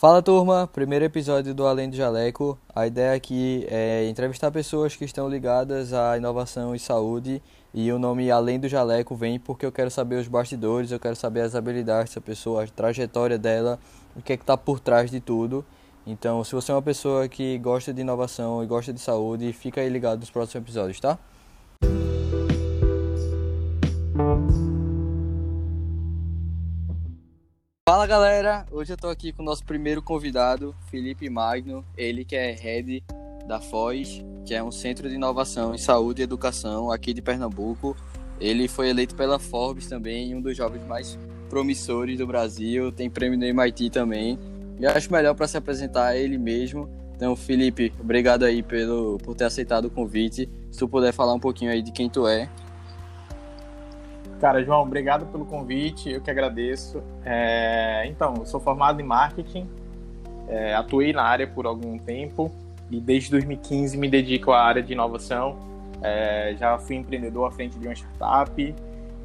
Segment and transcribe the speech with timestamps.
[0.00, 2.58] Fala turma, primeiro episódio do Além do Jaleco.
[2.74, 7.42] A ideia aqui é entrevistar pessoas que estão ligadas à inovação e saúde.
[7.74, 11.14] E o nome Além do Jaleco vem porque eu quero saber os bastidores, eu quero
[11.14, 13.78] saber as habilidades dessa pessoa, a trajetória dela,
[14.16, 15.62] o que é que está por trás de tudo.
[16.06, 19.82] Então, se você é uma pessoa que gosta de inovação e gosta de saúde, fica
[19.82, 21.18] aí ligado nos próximos episódios, tá?
[27.90, 32.36] Fala galera, hoje eu tô aqui com o nosso primeiro convidado, Felipe Magno, ele que
[32.36, 33.02] é head
[33.48, 37.96] da FOZ, que é um centro de inovação em saúde e educação aqui de Pernambuco.
[38.38, 43.36] Ele foi eleito pela Forbes também, um dos jovens mais promissores do Brasil, tem prêmio
[43.36, 44.38] no MIT também.
[44.78, 46.88] E acho melhor para se apresentar ele mesmo.
[47.16, 50.48] Então, Felipe, obrigado aí pelo, por ter aceitado o convite.
[50.70, 52.48] Se tu puder falar um pouquinho aí de quem tu é.
[54.40, 57.02] Cara, João, obrigado pelo convite, eu que agradeço.
[57.26, 59.68] É, então, eu sou formado em marketing,
[60.48, 62.50] é, atuei na área por algum tempo
[62.90, 65.58] e desde 2015 me dedico à área de inovação.
[66.02, 68.74] É, já fui empreendedor à frente de uma startup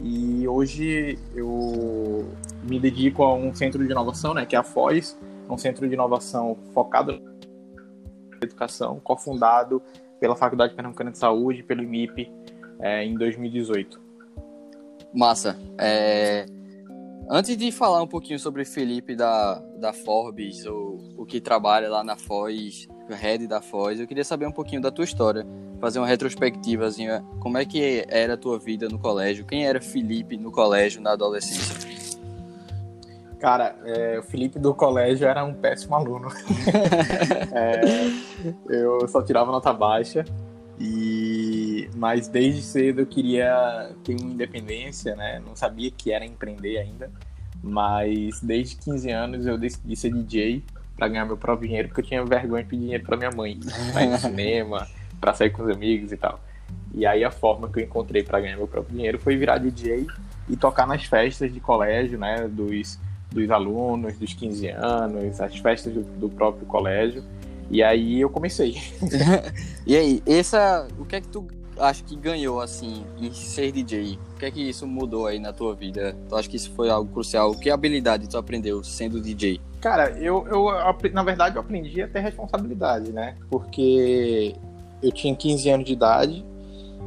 [0.01, 2.27] e hoje eu
[2.63, 5.17] me dedico a um centro de inovação, né, que é a FOZ,
[5.49, 9.81] um centro de inovação focado na educação, cofundado
[10.19, 12.29] pela Faculdade Pernambucana de Saúde, pelo IMIP,
[12.81, 14.04] é, em 2018.
[15.15, 15.57] Massa.
[15.77, 16.45] É...
[17.29, 22.03] Antes de falar um pouquinho sobre Felipe da, da Forbes, ou o que trabalha lá
[22.03, 25.45] na Foz, head da Foz, eu queria saber um pouquinho da tua história,
[25.79, 27.25] fazer uma retrospectivazinha.
[27.39, 29.43] Como é que era a tua vida no colégio?
[29.45, 31.95] Quem era Felipe no colégio, na adolescência?
[33.39, 36.29] Cara, é, o Felipe do colégio era um péssimo aluno.
[37.53, 37.81] é,
[38.69, 40.23] eu só tirava nota baixa
[40.79, 41.14] e
[41.95, 45.41] mas desde cedo eu queria ter uma independência, né?
[45.45, 47.09] Não sabia que era empreender ainda,
[47.63, 50.63] mas desde 15 anos eu decidi ser DJ
[50.95, 53.59] para ganhar meu próprio dinheiro, porque eu tinha vergonha de pedir dinheiro para minha mãe,
[53.91, 54.87] pra ir no cinema,
[55.19, 56.39] para sair com os amigos e tal.
[56.93, 60.07] E aí a forma que eu encontrei para ganhar meu próprio dinheiro foi virar DJ
[60.47, 62.99] e tocar nas festas de colégio, né, dos
[63.35, 67.21] dos alunos, dos 15 anos, as festas do, do próprio colégio.
[67.69, 68.77] E aí eu comecei.
[69.85, 71.45] e aí, essa, o que é que tu
[71.79, 74.17] acha que ganhou assim em ser DJ?
[74.35, 76.15] O que é que isso mudou aí na tua vida?
[76.27, 77.53] Tu acha que isso foi algo crucial?
[77.55, 79.59] Que habilidade tu aprendeu sendo DJ?
[79.81, 80.67] Cara, eu, eu
[81.13, 83.35] na verdade eu aprendi a ter responsabilidade, né?
[83.49, 84.55] Porque
[85.01, 86.45] eu tinha 15 anos de idade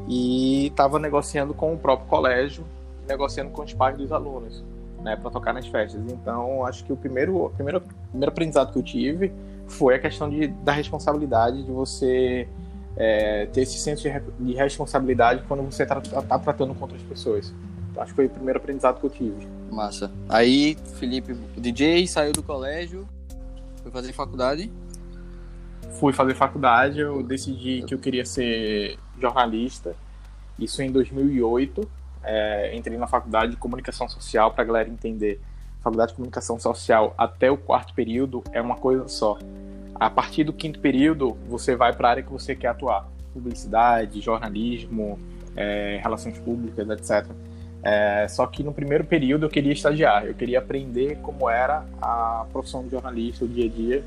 [0.08, 2.64] e estava negociando com o próprio colégio,
[3.06, 4.64] negociando com os pais dos alunos,
[5.02, 6.00] né, para tocar nas festas.
[6.10, 9.32] Então, acho que o primeiro, primeiro, primeiro aprendizado que eu tive
[9.66, 12.48] foi a questão de, da responsabilidade, de você
[12.98, 17.54] é, ter esse senso de, de, responsabilidade quando você está tá tratando com outras pessoas.
[17.90, 19.46] Então, acho que foi o primeiro aprendizado que eu tive.
[19.70, 20.10] Massa.
[20.28, 23.08] Aí, Felipe, DJ, saiu do colégio,
[23.82, 24.70] foi fazer faculdade?
[26.00, 29.94] Fui fazer faculdade, eu decidi que eu queria ser jornalista,
[30.58, 31.88] isso em 2008.
[32.24, 35.40] É, entrei na faculdade de comunicação social para a galera entender
[35.80, 39.38] faculdade de comunicação social até o quarto período é uma coisa só.
[39.98, 44.20] A partir do quinto período, você vai para a área que você quer atuar: publicidade,
[44.20, 45.18] jornalismo,
[45.56, 47.26] é, relações públicas, etc.
[47.82, 52.44] É, só que no primeiro período eu queria estagiar, eu queria aprender como era a
[52.52, 54.04] profissão de jornalista, o dia a dia.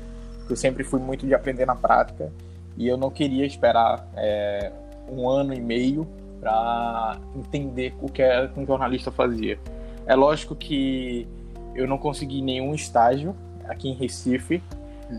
[0.48, 2.30] Eu sempre fui muito de aprender na prática
[2.76, 4.70] e eu não queria esperar é,
[5.08, 6.06] um ano e meio
[6.40, 9.58] para entender o que, é, que um jornalista fazia.
[10.06, 11.26] É lógico que
[11.74, 13.34] eu não consegui nenhum estágio
[13.68, 14.62] aqui em Recife.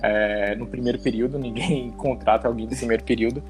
[0.02, 3.44] É, no primeiro período, ninguém contrata alguém do primeiro período.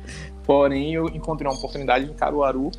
[0.45, 2.71] Porém, eu encontrei uma oportunidade em Caruaru,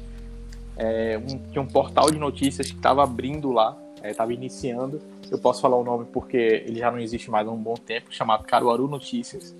[0.77, 5.01] é, um, tinha um portal de notícias que estava abrindo lá, estava é, iniciando.
[5.31, 8.07] Eu posso falar o nome porque ele já não existe mais há um bom tempo,
[8.11, 9.55] chamado Caruaru Notícias.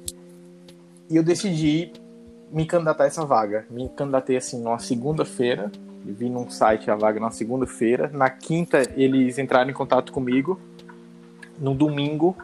[1.11, 1.93] E eu decidi
[2.51, 3.67] me candidatar a essa vaga.
[3.71, 5.71] Me candidatei assim numa segunda-feira,
[6.05, 8.11] vi num site a vaga na segunda-feira.
[8.13, 10.61] Na quinta, eles entraram em contato comigo.
[11.59, 12.37] No domingo,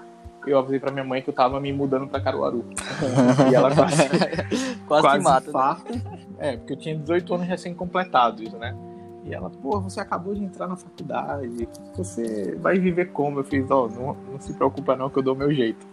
[0.46, 2.64] eu avisei pra minha mãe que eu tava me mudando pra Caruaru.
[3.50, 4.08] e ela quase,
[4.86, 5.48] quase, quase mata.
[5.48, 5.92] Infarto.
[5.92, 6.18] Né?
[6.38, 8.76] É, porque eu tinha 18 anos recém-completados, né?
[9.24, 13.40] E ela, pô, você acabou de entrar na faculdade, você vai viver como?
[13.40, 15.86] Eu fiz, ó, oh, não, não se preocupa não que eu dou o meu jeito.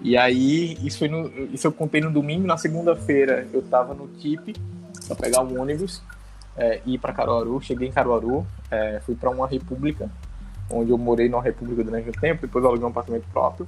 [0.00, 4.08] E aí, isso, foi no, isso eu contei no domingo, na segunda-feira eu tava no
[4.08, 4.54] TIP,
[5.06, 6.02] pra pegar um ônibus,
[6.56, 7.60] é, ir para Caruaru.
[7.60, 10.10] Cheguei em Caruaru, é, fui para uma república,
[10.70, 13.66] onde eu morei numa república durante um tempo, depois aluguei um apartamento próprio.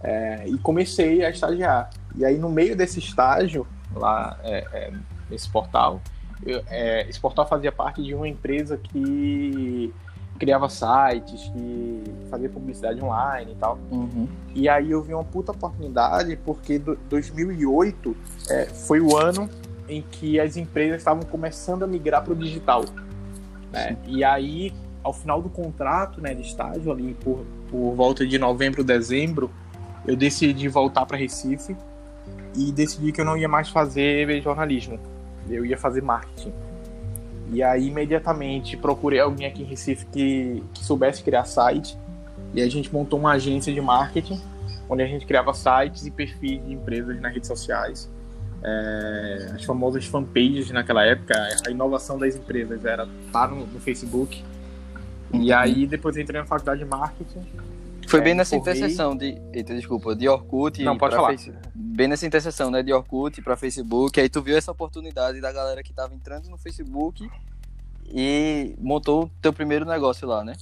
[0.00, 1.90] É, e comecei a estagiar.
[2.14, 4.92] E aí, no meio desse estágio, lá é, é,
[5.28, 6.00] nesse portal,
[6.44, 9.92] eu, é, esse portal fazia parte de uma empresa que
[10.38, 13.78] criava sites, que fazia publicidade online e tal.
[13.90, 14.28] Uhum.
[14.54, 18.16] E aí eu vi uma puta oportunidade porque do, 2008
[18.48, 19.50] é, foi o ano
[19.88, 22.84] em que as empresas estavam começando a migrar para o digital.
[23.72, 23.96] Né?
[24.06, 24.72] E aí,
[25.02, 29.50] ao final do contrato né, de estágio, ali por, por volta de novembro, dezembro,
[30.06, 31.76] eu decidi voltar para Recife
[32.56, 34.98] e decidi que eu não ia mais fazer jornalismo,
[35.48, 36.52] eu ia fazer marketing.
[37.50, 41.96] E aí, imediatamente, procurei alguém aqui em Recife que, que soubesse criar site.
[42.54, 44.40] E a gente montou uma agência de marketing,
[44.88, 48.10] onde a gente criava sites e perfis de empresas nas redes sociais.
[48.62, 51.34] É, as famosas fanpages naquela época,
[51.66, 54.42] a inovação das empresas era estar no, no Facebook.
[55.32, 55.42] Uhum.
[55.42, 57.44] E aí, depois entrei na faculdade de marketing.
[58.08, 58.74] Foi é, bem nessa formei...
[58.74, 59.38] interseção de.
[59.52, 60.82] Eita, desculpa, de Orkut.
[60.82, 61.28] Não, pode falar.
[61.28, 61.52] Face...
[61.74, 62.82] Bem nessa interseção, né?
[62.82, 64.18] De Orkut para Facebook.
[64.18, 67.28] Aí tu viu essa oportunidade da galera que tava entrando no Facebook
[68.10, 70.54] e montou o teu primeiro negócio lá, né?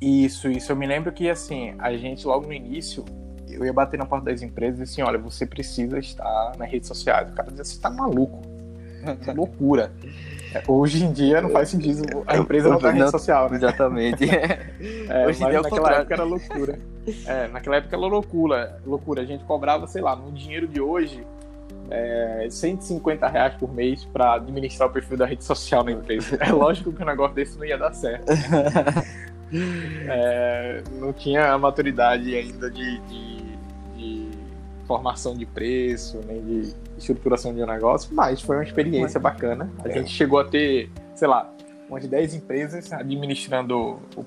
[0.00, 0.72] Isso, isso.
[0.72, 3.04] Eu me lembro que, assim, a gente logo no início,
[3.48, 6.88] eu ia bater na porta das empresas e assim, olha, você precisa estar nas redes
[6.88, 7.30] sociais.
[7.30, 8.40] O cara dizia, você tá maluco.
[9.22, 9.92] Que loucura.
[10.66, 13.56] Hoje em dia não faz sentido, a empresa não tá na rede social, né?
[13.56, 14.24] Exatamente.
[14.30, 16.78] é, Hoje em dia é naquela época era loucura.
[17.26, 19.22] É, naquela época era loucura, loucura.
[19.22, 21.26] A gente cobrava, sei lá, no dinheiro de hoje,
[21.90, 26.36] é, 150 reais por mês para administrar o perfil da rede social na empresa.
[26.38, 28.26] É lógico que um negócio desse não ia dar certo.
[30.06, 33.37] é, não tinha a maturidade ainda de, de,
[34.88, 39.70] formação de preço, nem de estruturação de um negócio, mas foi uma experiência bacana.
[39.84, 41.52] A gente chegou a ter, sei lá,
[41.90, 44.26] umas 10 empresas administrando o,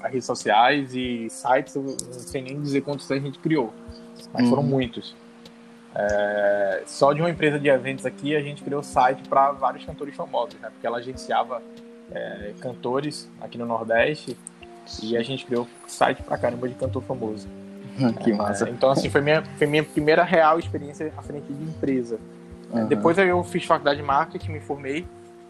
[0.00, 3.74] as redes sociais e sites, eu não sei nem dizer quantos a gente criou,
[4.32, 4.50] mas uhum.
[4.50, 5.16] foram muitos.
[5.92, 10.14] É, só de uma empresa de eventos aqui, a gente criou site para vários cantores
[10.14, 10.70] famosos, né?
[10.70, 11.60] Porque ela agenciava
[12.12, 14.36] é, cantores aqui no Nordeste
[15.02, 17.48] e a gente criou site pra caramba de cantor famoso.
[18.22, 18.68] que massa.
[18.68, 22.18] É, então, assim, foi minha, foi minha primeira real experiência à frente de empresa.
[22.70, 22.86] Uhum.
[22.86, 25.06] Depois eu fiz faculdade de marketing, me formei.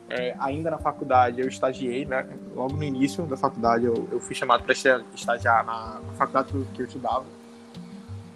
[0.08, 2.26] É, ainda na faculdade eu estagiei, né?
[2.54, 6.82] Logo no início da faculdade eu, eu fui chamado para estagiar na, na faculdade que
[6.82, 7.24] eu estudava.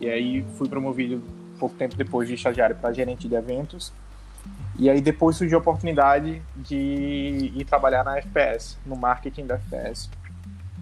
[0.01, 1.21] E aí fui promovido
[1.59, 3.93] pouco tempo depois de estagiário para gerente de eventos.
[4.79, 10.11] E aí depois surgiu a oportunidade de ir trabalhar na FPS, no marketing da FPS.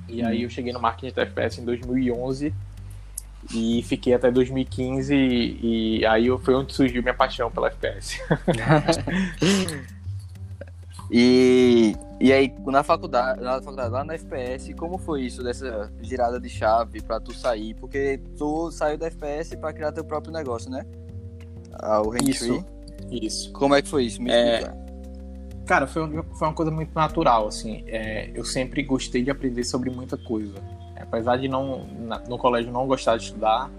[0.09, 2.53] E aí eu cheguei no marketing da FPS em 2011
[3.51, 8.21] e fiquei até 2015 e, e aí foi onde surgiu minha paixão pela FPS.
[11.11, 16.39] e, e aí na faculdade, na faculdade, lá na FPS, como foi isso dessa girada
[16.39, 17.75] de chave para tu sair?
[17.75, 20.87] Porque tu saiu da FPS para criar teu próprio negócio, né?
[21.73, 22.65] Ah, o Isso.
[23.11, 23.53] Isso.
[23.53, 24.23] Como é que foi isso?
[24.23, 24.73] Me é...
[25.67, 26.03] Cara, foi,
[26.39, 27.85] foi uma coisa muito natural, assim.
[27.87, 30.55] É, eu sempre gostei de aprender sobre muita coisa.
[31.13, 33.71] Apesar de não na, no colégio não gostar de estudar,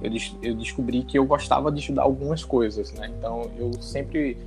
[0.00, 0.10] eu,
[0.42, 3.10] eu descobri que eu gostava de estudar algumas coisas, né?
[3.18, 4.38] Então eu sempre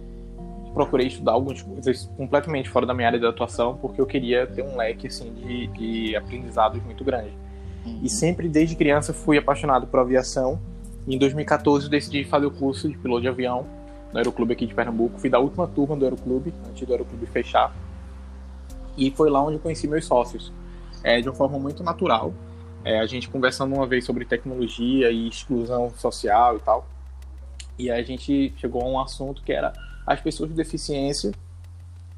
[0.74, 4.64] procurei estudar algumas coisas completamente fora da minha área de atuação, porque eu queria ter
[4.64, 7.32] um leque assim de, de aprendizados muito grande.
[7.86, 8.00] Uhum.
[8.02, 10.60] E sempre desde criança fui apaixonado por aviação.
[11.08, 13.68] Em 2014 eu decidi fazer o curso de piloto de avião
[14.12, 15.20] no Aeroclube aqui de Pernambuco.
[15.20, 17.72] Fui da última turma do Aeroclube, antes do Aeroclube fechar.
[18.98, 20.52] E foi lá onde eu conheci meus sócios.
[21.04, 22.34] É, de uma forma muito natural.
[22.84, 26.88] É, a gente conversando uma vez sobre tecnologia e exclusão social e tal.
[27.78, 29.74] E a gente chegou a um assunto que era
[30.06, 31.32] as pessoas de deficiência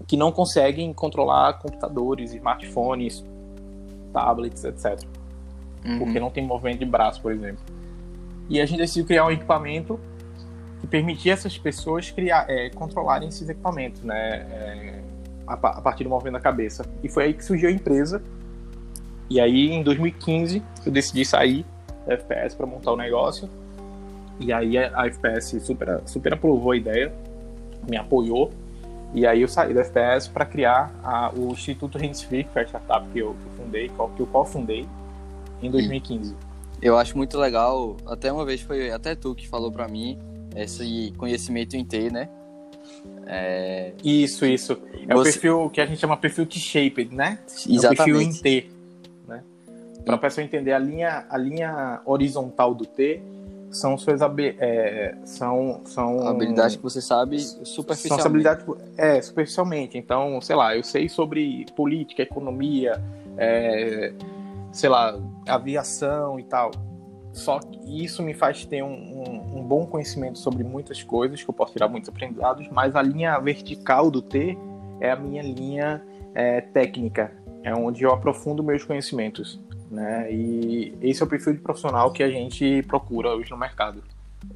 [0.07, 3.23] que não conseguem controlar computadores, smartphones,
[4.11, 5.01] tablets, etc.
[5.85, 5.99] Uhum.
[5.99, 7.63] Porque não tem movimento de braço, por exemplo.
[8.49, 9.99] E a gente decidiu criar um equipamento
[10.81, 14.35] que permitia essas pessoas criar, é, controlarem esses equipamentos, né?
[14.51, 15.03] É,
[15.47, 16.85] a, a, partir do movimento da cabeça.
[17.01, 18.21] E foi aí que surgiu a empresa.
[19.33, 21.65] E aí, em 2015, eu decidi sair
[22.05, 23.49] da FPS para montar o negócio.
[24.39, 27.11] E aí a FPS super, super aprovou a ideia,
[27.89, 28.51] me apoiou.
[29.11, 32.65] E aí eu saí da FPS para criar a, o Instituto Handsfree, que foi a
[32.65, 34.85] startup que eu, que eu fundei, que eu cofundei
[35.63, 36.35] em 2015.
[36.79, 40.19] Eu acho muito legal, até uma vez foi até tu que falou para mim,
[40.55, 42.29] esse conhecimento em T, né?
[43.25, 43.93] É...
[44.03, 44.73] Isso, isso.
[45.07, 45.29] É Você...
[45.29, 47.39] o perfil que a gente chama perfil T-shaped, né?
[47.67, 47.85] Exatamente.
[47.85, 48.72] É o perfil em T.
[50.05, 53.21] Para a pessoa entender a linha, a linha horizontal do T
[53.73, 58.21] são suas é, são, são habilidades que você sabe superficialmente.
[58.21, 58.65] São habilidades,
[58.97, 59.97] é, superficialmente.
[59.97, 63.01] Então, sei lá, eu sei sobre política, economia,
[63.37, 64.13] é,
[64.71, 66.71] sei lá, aviação e tal.
[67.31, 71.49] Só que isso me faz ter um, um, um, bom conhecimento sobre muitas coisas, que
[71.49, 74.55] eu posso tirar muitos aprendizados, mas a linha vertical do T
[74.99, 76.03] é a minha linha
[76.35, 77.31] é, técnica,
[77.63, 79.59] é onde eu aprofundo meus conhecimentos,
[79.93, 80.31] né?
[80.31, 84.03] E esse é o perfil de profissional que a gente procura hoje no mercado.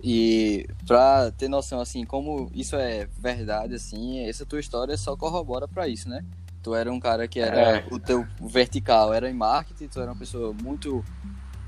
[0.04, 5.68] E pra ter noção, assim, como isso é verdade, assim, essa tua história só corrobora
[5.68, 6.24] para isso, né?
[6.62, 7.88] Tu era um cara que era, é.
[7.90, 11.04] o teu vertical era em marketing, tu era uma pessoa muito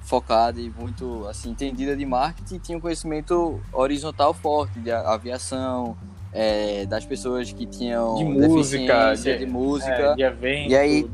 [0.01, 5.95] focada e muito, assim, entendida de marketing, tinha um conhecimento horizontal forte de aviação,
[6.31, 11.09] é, das pessoas que tinham de música, de, de música, é, de evento, e aí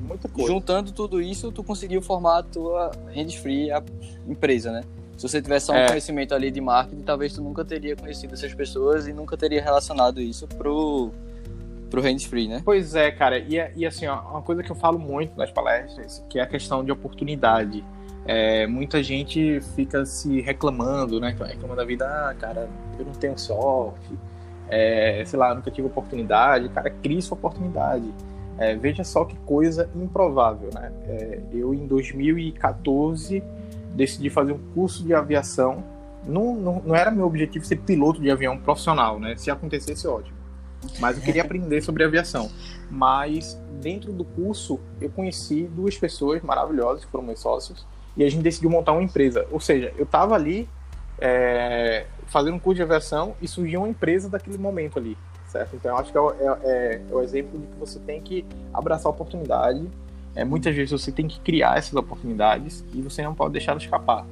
[0.45, 3.81] juntando tudo isso, tu conseguiu formar a tua hands free a
[4.27, 4.84] empresa, né?
[5.17, 5.88] Se você tivesse só um é.
[5.88, 10.19] conhecimento ali de marketing, talvez tu nunca teria conhecido essas pessoas e nunca teria relacionado
[10.19, 11.12] isso pro
[11.89, 12.62] pro hands free, né?
[12.65, 13.39] Pois é, cara.
[13.39, 16.48] E, e assim, ó, uma coisa que eu falo muito nas palestras, que é a
[16.48, 17.86] questão de oportunidade.
[18.25, 21.29] É, muita gente fica se reclamando, né?
[21.29, 22.67] Reclamando da vida, ah, cara,
[23.00, 24.10] eu não tenho sorte,
[24.69, 26.69] é, sei lá, nunca tive oportunidade.
[26.69, 28.05] Cara, cria sua oportunidade.
[28.57, 30.91] É, veja só que coisa improvável, né?
[31.07, 33.43] É, eu, em 2014,
[33.93, 35.84] decidi fazer um curso de aviação.
[36.25, 39.36] Não, não, não, era meu objetivo ser piloto de avião profissional, né?
[39.36, 40.38] Se acontecesse, ótimo.
[41.00, 42.50] Mas eu queria aprender sobre aviação.
[42.89, 48.29] Mas dentro do curso, eu conheci duas pessoas maravilhosas que foram meus sócios e a
[48.29, 49.45] gente decidiu montar uma empresa.
[49.51, 50.67] Ou seja, eu estava ali
[51.19, 55.17] é, fazendo um curso de aviação e surgiu uma empresa daquele momento ali,
[55.48, 55.75] certo?
[55.75, 58.46] Então eu acho que é, é, é, é o exemplo de que você tem que
[58.74, 59.88] abraçar a oportunidade.
[60.36, 64.25] É, muitas vezes você tem que criar essas oportunidades e você não pode deixar escapar.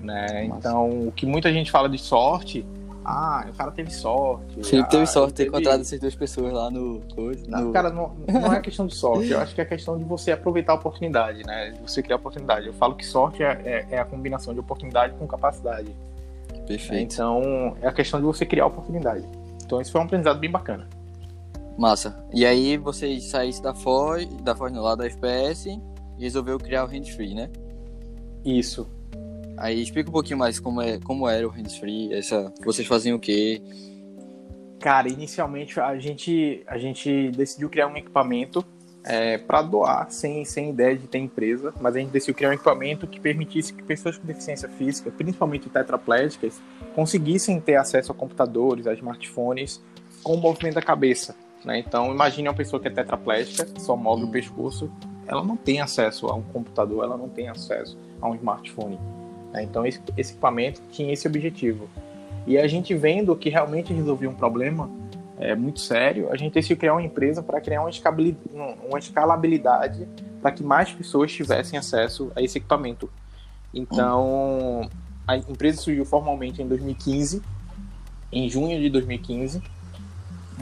[0.00, 0.46] Né?
[0.46, 2.64] Então, o que muita gente fala de sorte,
[3.04, 4.64] ah, o cara teve sorte.
[4.64, 5.48] Sim, ah, teve sorte ter teve...
[5.48, 7.02] encontrado essas duas pessoas lá no.
[7.48, 7.72] Não, no...
[7.72, 9.30] cara, não, não é questão de sorte.
[9.30, 11.70] Eu acho que é questão de você aproveitar a oportunidade, né?
[11.70, 12.66] De você criar a oportunidade.
[12.66, 15.94] Eu falo que sorte é, é, é a combinação de oportunidade com capacidade.
[16.70, 17.14] Perfeito.
[17.14, 19.26] Então, é a questão de você criar oportunidade.
[19.64, 20.88] Então, isso foi um aprendizado bem bacana.
[21.76, 22.24] Massa.
[22.32, 26.84] E aí, vocês saísse da Foz, da Foz no lado da FPS e resolveu criar
[26.84, 27.50] o Hands Free, né?
[28.44, 28.88] Isso.
[29.56, 33.16] Aí, explica um pouquinho mais como, é, como era o Hands Free, essa, vocês faziam
[33.16, 33.60] o quê?
[34.78, 38.64] Cara, inicialmente a gente, a gente decidiu criar um equipamento
[39.04, 42.52] é, para doar, sem, sem ideia de ter empresa, mas a gente decidiu criar um
[42.52, 46.60] equipamento que permitisse que pessoas com deficiência física, principalmente tetraplégicas,
[46.94, 49.82] conseguissem ter acesso a computadores, a smartphones,
[50.22, 51.34] com o movimento da cabeça.
[51.64, 51.78] Né?
[51.78, 54.90] Então, imagine uma pessoa que é tetraplégica, só move o pescoço,
[55.26, 58.98] ela não tem acesso a um computador, ela não tem acesso a um smartphone.
[59.52, 59.62] Né?
[59.62, 61.88] Então, esse, esse equipamento tinha esse objetivo.
[62.46, 64.90] E a gente vendo que realmente resolvia um problema,
[65.40, 67.90] é, muito sério, a gente decidiu criar uma empresa para criar uma,
[68.86, 70.06] uma escalabilidade
[70.42, 73.10] para que mais pessoas tivessem acesso a esse equipamento.
[73.72, 74.88] Então,
[75.26, 77.42] a empresa surgiu formalmente em 2015,
[78.30, 79.62] em junho de 2015.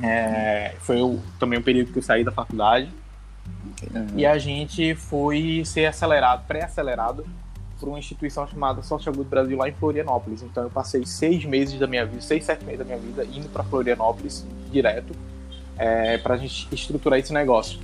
[0.00, 2.88] É, foi o, também o período que eu saí da faculdade.
[3.92, 4.06] Uhum.
[4.16, 7.26] E a gente foi ser acelerado, pré-acelerado
[7.78, 10.42] por uma instituição chamada Social Good Brasil lá em Florianópolis.
[10.42, 13.48] Então eu passei seis meses da minha vida, seis, sete meses da minha vida indo
[13.48, 15.12] para Florianópolis direto
[15.78, 17.78] é, para a gente estruturar esse negócio.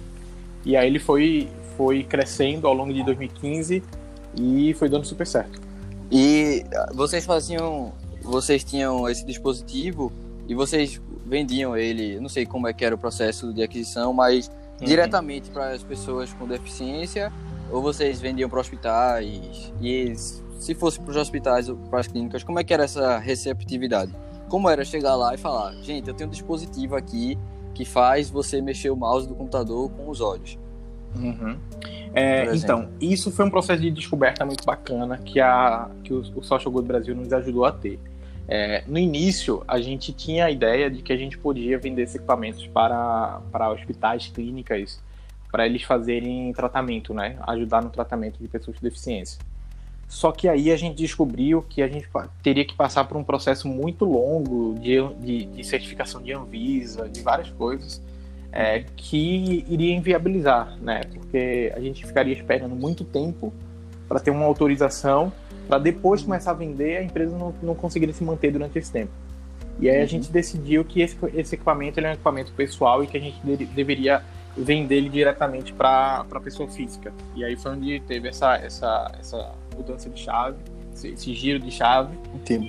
[0.65, 3.83] E aí ele foi, foi crescendo ao longo de 2015
[4.37, 5.61] e foi dando super certo.
[6.11, 10.13] E vocês faziam, vocês tinham esse dispositivo
[10.49, 14.49] e vocês vendiam ele, não sei como é que era o processo de aquisição, mas
[14.49, 14.87] uhum.
[14.87, 17.33] diretamente para as pessoas com deficiência
[17.75, 19.73] ou vocês vendiam para hospitais?
[19.83, 23.19] E se fosse para os hospitais ou para as clínicas, como é que era essa
[23.19, 24.15] receptividade?
[24.49, 27.37] Como era chegar lá e falar, gente, eu tenho um dispositivo aqui
[27.75, 30.57] que faz você mexer o mouse do computador com os olhos?
[31.17, 31.59] Uhum.
[32.15, 36.43] É, então, isso foi um processo de descoberta muito bacana que, a, que o, o
[36.45, 37.99] Social Good Brasil nos ajudou a ter.
[38.47, 42.15] É, no início, a gente tinha a ideia de que a gente podia vender esses
[42.15, 45.01] equipamentos para, para hospitais, clínicas,
[45.55, 47.37] para eles fazerem tratamento, né?
[47.47, 49.39] Ajudar no tratamento de pessoas com deficiência.
[50.09, 52.09] Só que aí a gente descobriu que a gente
[52.43, 57.23] teria que passar por um processo muito longo de, de, de certificação de Anvisa, de
[57.23, 58.03] várias coisas,
[58.51, 61.03] é, que iria inviabilizar, né?
[61.15, 63.55] Porque a gente ficaria esperando muito tempo
[64.09, 65.33] para ter uma autorização,
[65.69, 69.13] para depois começar a vender, a empresa não, não conseguiria se manter durante esse tempo.
[69.79, 70.07] E aí a uhum.
[70.09, 73.67] gente decidiu que esse, esse equipamento é um equipamento pessoal e que a gente de,
[73.67, 74.21] deveria
[74.57, 77.13] vender ele diretamente para a pessoa física.
[77.35, 80.57] E aí foi onde teve essa, essa, essa mudança de chave,
[80.93, 82.17] esse, esse giro de chave,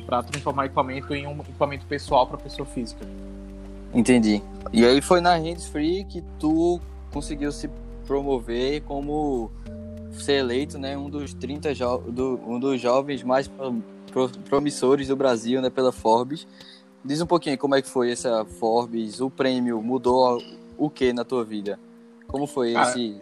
[0.05, 3.05] para transformar o equipamento em um equipamento pessoal para pessoa física.
[3.93, 4.41] Entendi.
[4.73, 7.69] E aí foi na Hands Free que tu conseguiu se
[8.05, 9.51] promover como
[10.11, 11.73] ser eleito, né, um dos 30
[12.09, 16.47] do, um dos jovens mais pro, promissores do Brasil, né, pela Forbes.
[17.03, 20.41] Diz um pouquinho como é que foi essa Forbes, o prêmio mudou
[20.77, 21.79] o que na tua vida?
[22.27, 23.21] Como foi esse.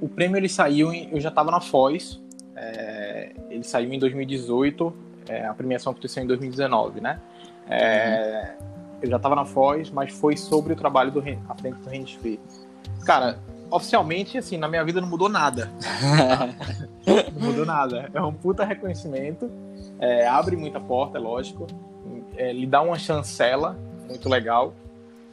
[0.00, 2.20] o prêmio ele saiu, em, eu já estava na Foz,
[2.54, 4.92] é, ele saiu em 2018,
[5.28, 7.20] é, a premiação aconteceu em 2019, né?
[7.68, 8.54] É,
[9.02, 12.12] eu já estava na Foz, mas foi sobre o trabalho do à frente do Hands
[12.14, 12.40] Free.
[13.04, 13.38] Cara,
[13.70, 15.70] oficialmente, assim, na minha vida não mudou nada.
[17.34, 18.10] não mudou nada.
[18.12, 19.50] É um puta reconhecimento,
[19.98, 21.66] é, abre muita porta, é lógico,
[22.36, 24.74] é, lhe dá uma chancela muito legal.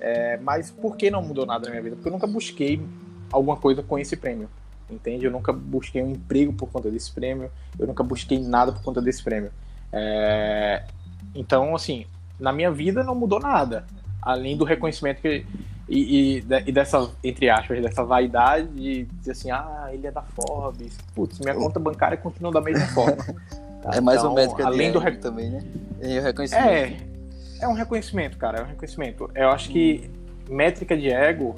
[0.05, 1.95] É, mas por que não mudou nada na minha vida?
[1.95, 2.79] Porque eu nunca busquei
[3.31, 4.47] alguma coisa com esse prêmio.
[4.88, 5.25] Entende?
[5.25, 7.50] Eu nunca busquei um emprego por conta desse prêmio.
[7.79, 9.50] Eu nunca busquei nada por conta desse prêmio.
[9.91, 10.83] É,
[11.33, 12.05] então, assim,
[12.39, 13.83] na minha vida não mudou nada.
[14.21, 15.43] Além do reconhecimento que,
[15.89, 20.21] e, e, e, dessa, entre aspas, dessa vaidade de dizer assim, ah, ele é da
[20.21, 21.00] Forbes.
[21.15, 23.24] Putz, minha conta bancária continua da mesma forma.
[23.24, 23.33] Tá?
[23.93, 25.19] É mais então, um médico além do rec...
[25.19, 25.63] também, né?
[26.01, 26.67] E o reconhecimento.
[26.67, 27.14] É,
[27.59, 29.29] é um reconhecimento, cara, é um reconhecimento.
[29.35, 30.09] Eu acho que
[30.50, 31.55] métrica de ego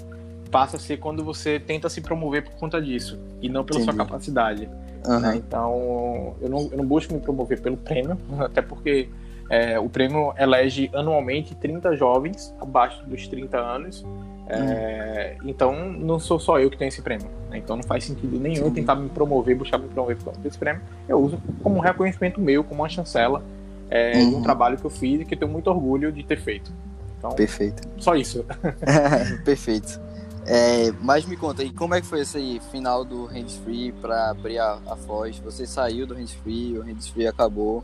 [0.51, 3.96] passa a ser quando você tenta se promover por conta disso e não pela Entendi.
[3.96, 4.70] sua capacidade.
[5.06, 5.20] Uhum.
[5.20, 5.36] Né?
[5.36, 9.10] Então, eu não, eu não busco me promover pelo prêmio, até porque
[9.50, 14.06] é, o prêmio elege anualmente 30 jovens abaixo dos 30 anos.
[14.50, 15.50] É, hum.
[15.50, 17.27] Então, não sou só eu que tenho esse prêmio.
[17.50, 17.58] Né?
[17.58, 18.74] Então, não faz sentido nenhum Sim.
[18.74, 20.82] tentar me promover, buscar me promover por esse prêmio.
[21.08, 23.44] Eu uso como um reconhecimento meu, como uma chancela
[23.89, 24.29] é, uhum.
[24.29, 24.44] de um uhum.
[24.44, 26.72] trabalho que eu fiz e que eu tenho muito orgulho de ter feito.
[27.17, 27.88] Então, Perfeito.
[27.98, 28.46] Só isso.
[29.44, 30.00] Perfeito.
[30.46, 34.29] É, mas me conta aí, como é que foi esse final do Hands Free para
[34.29, 35.38] abrir a, a Foz?
[35.39, 37.84] Você saiu do Hands Free, o Hands Free acabou.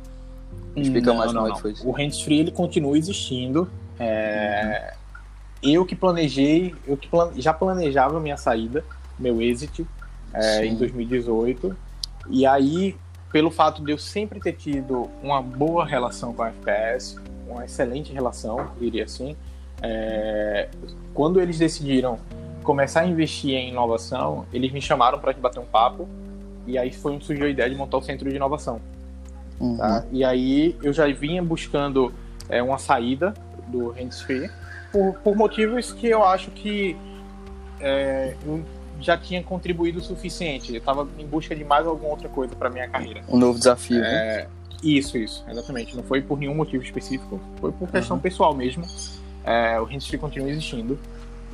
[0.75, 1.53] Explica não, mais não, como não.
[1.53, 1.87] é que foi isso.
[1.87, 3.69] O Hands Free ele continua existindo.
[3.99, 4.93] É...
[5.61, 7.31] Eu que planejei, eu que plan...
[7.35, 8.83] já planejava minha saída,
[9.19, 9.85] meu exit,
[10.33, 11.75] é, em 2018.
[12.29, 12.95] E aí,
[13.33, 18.13] pelo fato de eu sempre ter tido uma boa relação com a FPS, uma excelente
[18.13, 19.35] relação, diria assim,
[19.81, 20.69] é...
[21.15, 22.19] quando eles decidiram
[22.61, 26.07] começar a investir em inovação, eles me chamaram para bater um papo
[26.67, 28.79] e aí foi onde surgiu a ideia de montar o centro de inovação.
[29.59, 29.77] Uhum.
[29.77, 30.05] Tá?
[30.11, 32.13] E aí eu já vinha buscando
[32.47, 33.33] é, uma saída
[33.67, 34.47] do hands-free
[34.91, 36.95] por, por, motivos que eu acho que
[37.79, 38.35] é,
[38.99, 40.71] já tinha contribuído o suficiente.
[40.71, 43.21] Eu estava em busca de mais alguma outra coisa para minha carreira.
[43.27, 44.03] Um novo desafio.
[44.03, 44.47] É, né?
[44.83, 45.95] Isso, isso, exatamente.
[45.95, 48.21] Não foi por nenhum motivo específico, foi por questão uhum.
[48.21, 48.85] pessoal mesmo.
[49.43, 50.99] É, o hands-free continua existindo.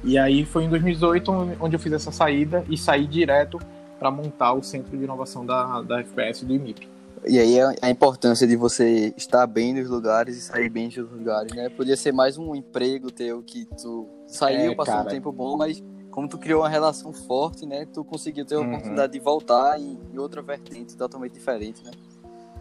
[0.04, 3.60] E aí foi em 2018 onde eu fiz essa saída e saí direto
[3.99, 6.88] para montar o centro de inovação da, da FPS do IMIP.
[7.28, 11.52] E aí a importância de você estar bem nos lugares e sair bem dos lugares,
[11.54, 11.67] né?
[11.67, 15.08] Podia ser mais um emprego teu que tu saiu, é, passou cara.
[15.08, 17.86] um tempo bom, mas como tu criou uma relação forte, né?
[17.93, 18.67] Tu conseguiu ter a uhum.
[18.67, 21.91] oportunidade de voltar em, em outra vertente totalmente diferente, né?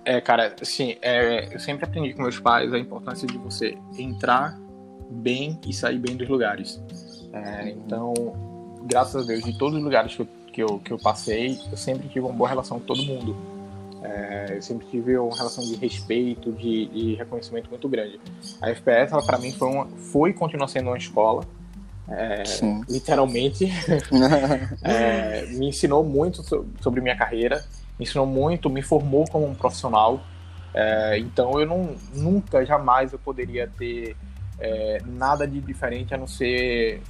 [0.04, 4.58] É, cara, assim, é, eu sempre aprendi com meus pais a importância de você entrar
[5.10, 6.80] bem e sair bem dos lugares.
[7.32, 8.14] É, então,
[8.84, 11.76] graças a Deus, de todos os lugares que eu, que eu, que eu passei, eu
[11.76, 13.36] sempre tive uma boa relação com todo mundo.
[14.02, 18.20] É, eu sempre tive uma relação de respeito, de, de reconhecimento muito grande.
[18.60, 21.44] A FPS, ela para mim foi, uma, foi e continua sendo uma escola.
[22.10, 22.42] É,
[22.88, 23.68] literalmente
[24.82, 26.42] é, me ensinou muito
[26.80, 27.62] sobre minha carreira,
[27.98, 30.20] me ensinou muito, me formou como um profissional.
[30.72, 34.16] É, então eu não, nunca, jamais eu poderia ter
[34.58, 37.02] é, nada de diferente a não ser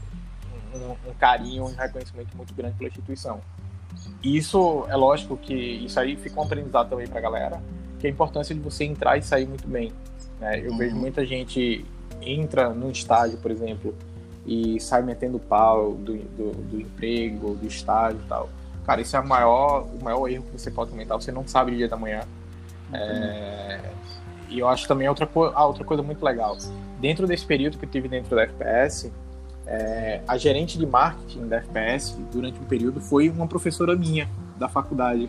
[0.75, 3.41] um, um carinho, um reconhecimento muito grande pela instituição.
[4.23, 7.63] Isso é lógico que isso aí fica um aprendizado também para a galera,
[7.99, 9.93] que é a importância de você entrar e sair muito bem.
[10.41, 10.61] Né?
[10.61, 10.79] Eu uhum.
[10.79, 11.85] vejo muita gente
[12.21, 13.95] entra num estágio, por exemplo,
[14.49, 18.49] e sai metendo pau do, do, do emprego, do estágio e tal.
[18.87, 21.21] Cara, isso é o maior, o maior erro que você pode comentar.
[21.21, 22.23] Você não sabe o dia da manhã.
[22.91, 23.79] É...
[24.49, 25.45] E eu acho também outra, co...
[25.55, 26.57] ah, outra coisa muito legal.
[26.99, 29.13] Dentro desse período que eu tive dentro da FPS,
[29.67, 34.67] é, a gerente de marketing da FPS, durante um período, foi uma professora minha da
[34.67, 35.29] faculdade.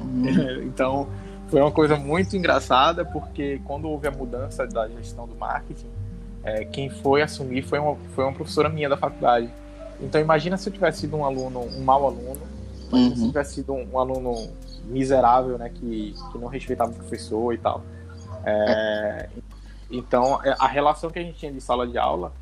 [0.00, 0.62] Uhum.
[0.62, 1.08] então,
[1.48, 5.90] foi uma coisa muito engraçada, porque quando houve a mudança da gestão do marketing,
[6.44, 9.48] é, quem foi assumir foi uma, foi uma professora minha da faculdade.
[10.00, 12.40] Então, imagina se eu tivesse sido um aluno, um mau aluno,
[12.92, 13.10] uhum.
[13.10, 13.28] se eu uhum.
[13.28, 14.50] tivesse sido um, um, aluno
[14.84, 17.82] miserável, né, que, que não respeitava o professor e tal.
[18.44, 19.28] É,
[19.90, 22.32] então, a relação que a gente tinha de sala de aula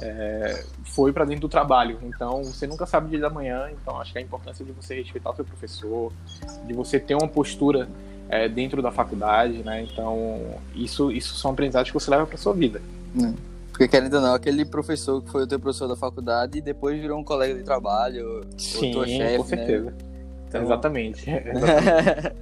[0.00, 1.98] é, foi para dentro do trabalho.
[2.02, 3.70] Então, você nunca sabe o dia da manhã.
[3.70, 6.12] Então, acho que a importância de você respeitar o seu professor,
[6.66, 7.88] de você ter uma postura
[8.28, 9.82] é, dentro da faculdade, né?
[9.82, 10.40] Então,
[10.74, 12.80] isso, isso são aprendizados que você leva para sua vida.
[13.22, 13.32] É.
[13.70, 17.00] Porque, querendo ou não, aquele professor que foi o teu professor da faculdade e depois
[17.00, 19.48] virou um colega de trabalho, Sim, ou tua chefe, com né?
[19.48, 19.90] certeza.
[19.90, 19.96] Né?
[20.46, 20.62] Então...
[20.62, 21.26] Exatamente.
[21.30, 22.34] Exatamente.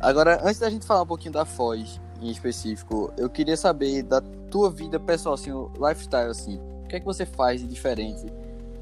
[0.00, 4.20] Agora, antes da gente falar um pouquinho da Foz, em específico, eu queria saber da
[4.50, 6.58] tua vida pessoal, assim, o lifestyle, assim.
[6.84, 8.26] O que é que você faz de diferente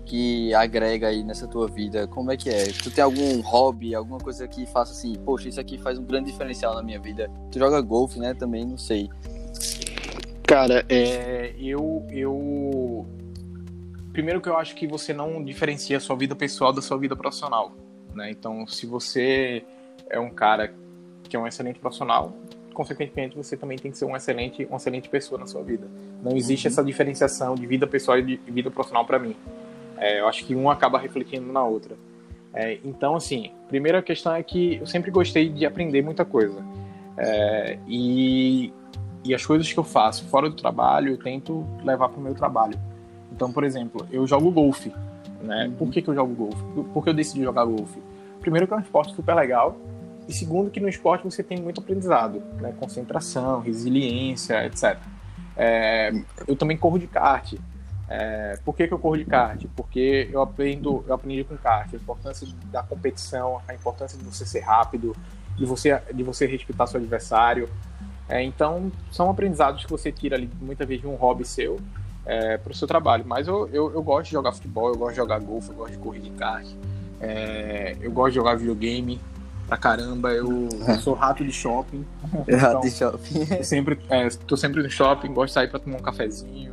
[0.06, 2.06] que agrega aí nessa tua vida?
[2.06, 2.64] Como é que é?
[2.66, 6.30] Tu tem algum hobby, alguma coisa que faça assim, poxa, isso aqui faz um grande
[6.30, 7.30] diferencial na minha vida?
[7.52, 8.32] Tu joga golfe, né?
[8.32, 9.10] Também, não sei.
[10.50, 13.06] Cara, é, eu, eu.
[14.12, 17.14] Primeiro que eu acho que você não diferencia a sua vida pessoal da sua vida
[17.14, 17.72] profissional.
[18.12, 18.32] Né?
[18.32, 19.62] Então, se você
[20.08, 20.74] é um cara
[21.28, 22.34] que é um excelente profissional,
[22.74, 25.86] consequentemente você também tem que ser um excelente, uma excelente pessoa na sua vida.
[26.20, 26.72] Não existe uhum.
[26.72, 29.36] essa diferenciação de vida pessoal e de vida profissional para mim.
[29.98, 31.94] É, eu acho que um acaba refletindo na outra.
[32.52, 36.60] É, então, assim, primeira questão é que eu sempre gostei de aprender muita coisa.
[37.16, 38.72] É, e
[39.24, 42.34] e as coisas que eu faço fora do trabalho, eu tento levar para o meu
[42.34, 42.78] trabalho.
[43.32, 44.92] Então, por exemplo, eu jogo golfe.
[45.42, 45.66] Né?
[45.66, 45.72] Uhum.
[45.72, 46.62] Por que, que eu jogo golfe?
[46.92, 48.00] Por que eu decidi jogar golfe?
[48.40, 49.76] Primeiro que é um esporte super legal.
[50.26, 52.42] E segundo que no esporte você tem muito aprendizado.
[52.60, 52.72] Né?
[52.78, 54.98] Concentração, resiliência, etc.
[55.56, 56.12] É,
[56.46, 57.54] eu também corro de kart.
[58.08, 59.64] É, por que, que eu corro de kart?
[59.76, 64.44] Porque eu aprendo, eu aprendi com kart a importância da competição, a importância de você
[64.44, 65.14] ser rápido,
[65.56, 67.68] de você, de você respeitar seu adversário,
[68.30, 71.80] é, então, são aprendizados que você tira ali muitas vezes de um hobby seu
[72.24, 73.24] é, para o seu trabalho.
[73.26, 75.92] Mas eu, eu, eu, gosto de jogar futebol, eu gosto de jogar golfe, eu gosto
[75.92, 76.66] de correr de kart,
[77.20, 79.20] é, eu gosto de jogar videogame
[79.66, 80.30] pra caramba.
[80.32, 82.06] Eu, eu sou rato de shopping.
[82.46, 83.62] É rato de shopping.
[83.64, 86.72] sempre, é, tô sempre no shopping, gosto de sair para tomar um cafezinho.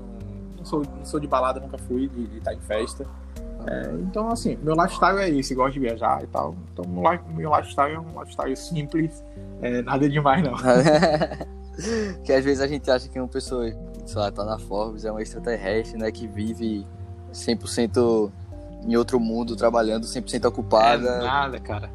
[0.57, 3.07] Não sou, não sou de balada, nunca fui de, de estar em festa.
[3.69, 6.55] É, então, assim, meu lifestyle é esse, gosto de viajar e tal.
[6.71, 6.85] Então,
[7.35, 9.23] meu lifestyle é um lifestyle simples,
[9.61, 10.53] é, nada demais, não.
[12.23, 13.69] que às vezes a gente acha que uma pessoa,
[14.05, 16.85] sei lá, tá na Forbes, é uma extraterrestre, né, que vive
[17.33, 18.31] 100%
[18.85, 21.09] em outro mundo, trabalhando 100% ocupada.
[21.09, 21.89] É nada, cara.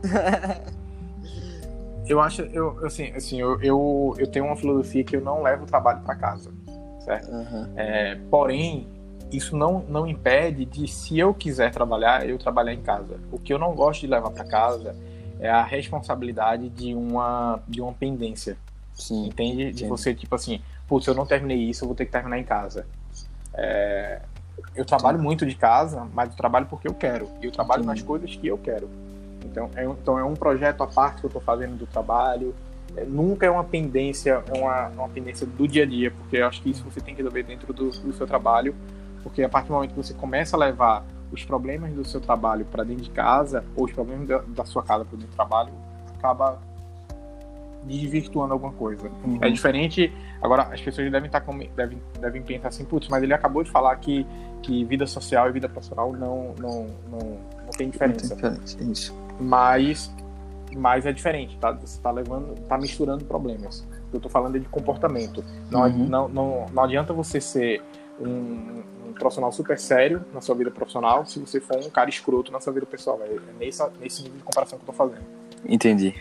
[2.06, 5.64] eu acho, eu, assim, assim eu, eu, eu tenho uma filosofia que eu não levo
[5.64, 6.52] o trabalho para casa,
[7.00, 7.30] certo?
[7.30, 7.72] Uhum.
[7.76, 8.88] É, porém,
[9.32, 13.18] isso não, não impede de, se eu quiser trabalhar, eu trabalhar em casa.
[13.30, 14.94] O que eu não gosto de levar para casa
[15.40, 18.56] é a responsabilidade de uma, de uma pendência.
[18.92, 19.26] Sim.
[19.26, 19.72] Entende?
[19.72, 22.44] De você, tipo assim, putz, eu não terminei isso, eu vou ter que terminar em
[22.44, 22.86] casa.
[23.54, 24.20] É,
[24.76, 25.24] eu trabalho Sim.
[25.24, 27.28] muito de casa, mas eu trabalho porque eu quero.
[27.40, 27.88] E eu trabalho Sim.
[27.88, 28.88] nas coisas que eu quero.
[29.44, 32.54] Então é, então é um projeto à parte que eu estou fazendo do trabalho.
[32.94, 36.46] É, nunca é uma pendência, é uma, uma pendência do dia a dia, porque eu
[36.46, 38.74] acho que isso você tem que resolver dentro do, do seu trabalho
[39.22, 42.64] porque a partir do momento que você começa a levar os problemas do seu trabalho
[42.66, 45.72] para dentro de casa, ou os problemas da, da sua casa para dentro do trabalho,
[46.18, 46.58] acaba
[47.84, 49.10] desvirtuando alguma coisa.
[49.24, 49.38] Uhum.
[49.40, 50.12] É diferente.
[50.40, 53.62] Agora, as pessoas devem, estar tá com, devem, devem pensar assim, putz, mas ele acabou
[53.62, 54.26] de falar que,
[54.62, 58.34] que vida social e vida profissional não, não, não, não tem diferença.
[58.34, 59.16] Não tem isso.
[59.40, 60.14] Mas,
[60.76, 61.72] mas é diferente, tá?
[61.72, 63.86] Você está levando, tá misturando problemas.
[64.12, 65.44] Eu estou falando é de comportamento.
[65.70, 66.06] Não, uhum.
[66.06, 67.82] não, não, não adianta você ser
[68.20, 68.82] um,
[69.12, 72.60] um profissional super sério na sua vida profissional se você for um cara escroto na
[72.60, 73.20] sua vida pessoal.
[73.22, 75.24] É, é nesse, nesse nível de comparação que eu tô fazendo.
[75.66, 76.14] Entendi.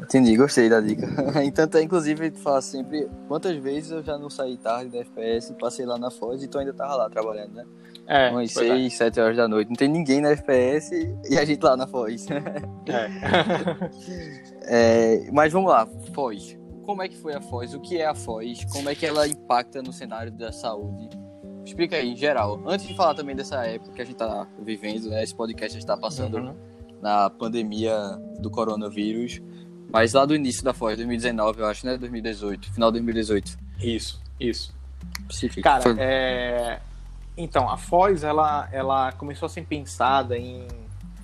[0.00, 1.06] Entendi, gostei da dica.
[1.42, 5.52] então, é, inclusive, tu fala sempre quantas vezes eu já não saí tarde da FPS,
[5.58, 7.64] passei lá na Foz e tu ainda tava lá trabalhando, né?
[8.06, 8.30] É.
[8.30, 9.22] Umas 6, 7 é.
[9.22, 9.68] horas da noite.
[9.68, 10.94] Não tem ninguém na FPS
[11.28, 12.26] e a gente lá na Foz.
[12.30, 12.40] É.
[15.26, 15.30] é.
[15.32, 16.56] Mas vamos lá, Foz.
[16.86, 17.74] Como é que foi a Foz?
[17.74, 18.64] O que é a Foz?
[18.72, 21.10] Como é que ela impacta no cenário da saúde?
[21.68, 22.62] Explica aí, em geral.
[22.66, 25.22] Antes de falar também dessa época que a gente está vivendo, né?
[25.22, 26.54] Esse podcast está passando uhum.
[27.02, 27.94] na pandemia
[28.40, 29.42] do coronavírus.
[29.92, 31.98] Mas lá do início da Foz, 2019, eu acho, né?
[31.98, 33.58] 2018, final de 2018.
[33.80, 34.74] Isso, isso.
[35.62, 35.96] Cara, Foi...
[35.98, 36.80] é...
[37.36, 40.66] então, a Foz, ela, ela começou a ser pensada em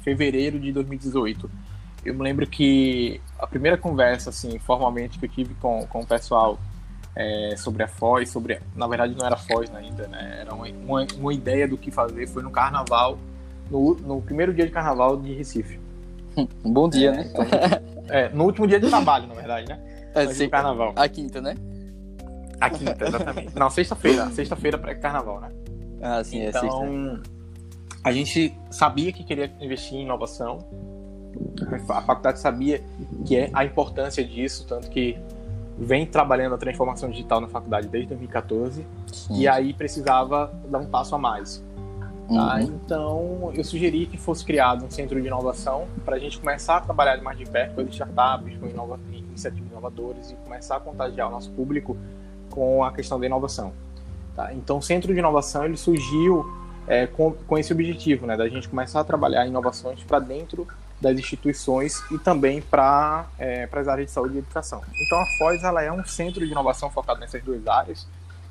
[0.02, 1.50] fevereiro de 2018.
[2.04, 6.06] Eu me lembro que a primeira conversa, assim, formalmente que eu tive com, com o
[6.06, 6.58] pessoal
[7.16, 8.60] é, sobre a Foz, sobre.
[8.74, 10.38] Na verdade não era Foz ainda, né?
[10.40, 12.26] Era uma, uma, uma, ideia do que fazer.
[12.26, 13.18] Foi no carnaval,
[13.70, 15.78] no, no primeiro dia de carnaval de Recife.
[16.36, 17.30] Um bom dia, é, né?
[17.30, 17.44] Então,
[18.08, 19.78] é, no último dia de trabalho, na verdade, né?
[20.14, 20.92] É, sim, carnaval.
[20.96, 21.54] A quinta, né?
[22.60, 23.56] A quinta, exatamente.
[23.58, 24.30] Não, sexta-feira.
[24.30, 25.50] Sexta-feira pré-carnaval, né?
[26.02, 27.34] Ah, sim, então, é sexta.
[28.04, 30.58] A gente sabia que queria investir em inovação.
[31.88, 32.82] A faculdade sabia
[33.24, 35.18] que é a importância disso, tanto que
[35.76, 39.34] vem trabalhando a transformação digital na faculdade desde 2014 Sim.
[39.34, 41.62] e aí precisava dar um passo a mais.
[42.28, 42.56] Tá?
[42.56, 42.60] Uhum.
[42.62, 46.80] Então, eu sugeri que fosse criado um centro de inovação para a gente começar a
[46.80, 51.28] trabalhar mais de perto com as startups, com inova iniciativas inovadoras e começar a contagiar
[51.28, 51.96] o nosso público
[52.50, 53.72] com a questão da inovação.
[54.34, 54.54] Tá?
[54.54, 56.46] Então, o centro de inovação ele surgiu
[56.86, 60.66] é, com, com esse objetivo, né, da gente começar a trabalhar inovações para dentro
[61.04, 64.80] das instituições e também para é, as áreas de saúde e educação.
[65.04, 68.06] Então a FOS ela é um centro de inovação focado nessas duas áreas,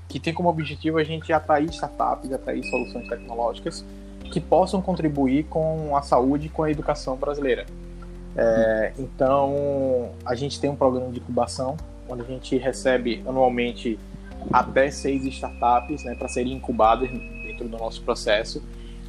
[0.08, 3.84] que tem como objetivo a gente atrair startups, atrair soluções tecnológicas
[4.32, 7.66] que possam contribuir com a saúde e com a educação brasileira.
[8.36, 14.00] É, então, a gente tem um programa de incubação, onde a gente recebe anualmente
[14.52, 18.64] até seis startups né, para serem incubadas dentro do nosso processo.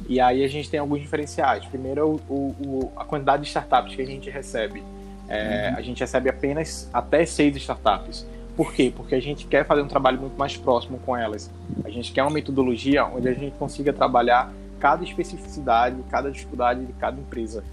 [0.07, 1.65] E aí a gente tem alguns diferenciais.
[1.65, 4.83] Primeiro, o, o, a quantidade de startups que a gente recebe.
[5.27, 5.77] É, uhum.
[5.77, 8.25] A gente recebe apenas até seis startups.
[8.55, 8.93] Por quê?
[8.95, 11.51] Porque a gente quer fazer um trabalho muito mais próximo com elas.
[11.83, 16.93] A gente quer uma metodologia onde a gente consiga trabalhar cada especificidade, cada dificuldade de
[16.93, 17.63] cada empresa.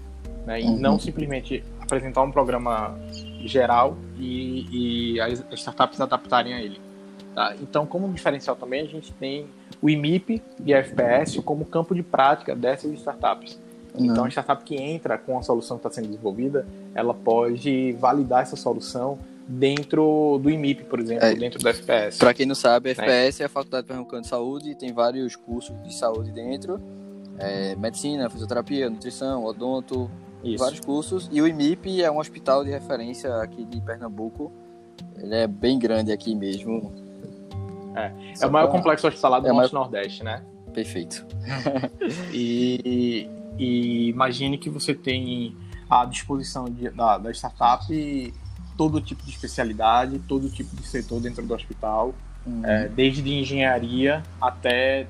[0.45, 0.61] Né?
[0.61, 0.77] E uhum.
[0.77, 2.97] não simplesmente apresentar um programa
[3.45, 6.81] geral e, e as startups adaptarem a ele.
[7.33, 7.55] Tá?
[7.61, 9.47] Então, como diferencial também, a gente tem
[9.81, 13.59] o IMIP e a FPS como campo de prática dessas startups.
[13.97, 14.05] Não.
[14.05, 16.65] Então, a startup que entra com a solução que está sendo desenvolvida,
[16.95, 19.17] ela pode validar essa solução
[19.47, 22.17] dentro do IMIP, por exemplo, é, dentro do FPS.
[22.17, 23.43] Para quem não sabe, a FPS né?
[23.43, 26.79] é a Faculdade Pernambucana de Saúde e tem vários cursos de saúde dentro.
[27.37, 30.09] É, medicina, fisioterapia, nutrição, odonto,
[30.43, 30.63] Isso.
[30.63, 31.29] vários cursos.
[31.31, 34.51] E o IMIP é um hospital de referência aqui de Pernambuco.
[35.17, 36.93] Ele é bem grande aqui mesmo.
[37.95, 38.77] É, é o maior pra...
[38.77, 40.39] complexo hospitalar do é Norte-Nordeste, maior...
[40.39, 40.45] né?
[40.73, 41.25] Perfeito.
[42.33, 45.55] e, e, imagine que você tem
[45.89, 47.85] à disposição de, da, da startup
[48.77, 52.13] todo tipo de especialidade, todo tipo de setor dentro do hospital,
[52.45, 52.65] uhum.
[52.65, 55.07] é, desde engenharia até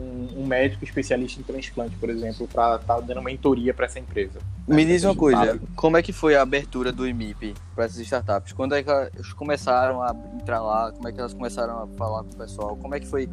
[0.00, 3.98] um, um, médico especialista em transplante, por exemplo, para estar tá dando mentoria para essa
[3.98, 4.38] empresa.
[4.66, 8.52] Me diz uma coisa, como é que foi a abertura do IMIP para essas startups?
[8.52, 10.92] Quando é que elas começaram a entrar lá?
[10.92, 12.76] Como é que elas começaram a falar com o pessoal?
[12.76, 13.28] Como é que foi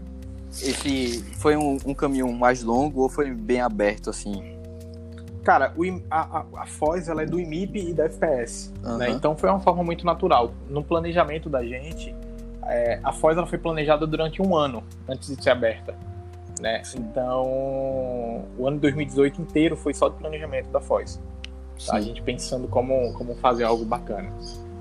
[0.52, 4.56] esse foi um, um caminho mais longo ou foi bem aberto assim?
[5.44, 8.98] Cara, o, a, a, a Foz ela é do IMIP e da FPS, uhum.
[8.98, 9.10] né?
[9.12, 10.54] Então foi uma forma muito natural.
[10.68, 12.16] No planejamento da gente,
[12.64, 15.96] é, a Foz ela foi planejada durante um ano antes de ser aberta.
[16.60, 16.82] Né?
[16.96, 17.46] Então,
[18.58, 21.22] o ano de 2018 inteiro foi só de planejamento da Foz.
[21.86, 21.98] Tá?
[21.98, 24.32] A gente pensando como, como fazer algo bacana.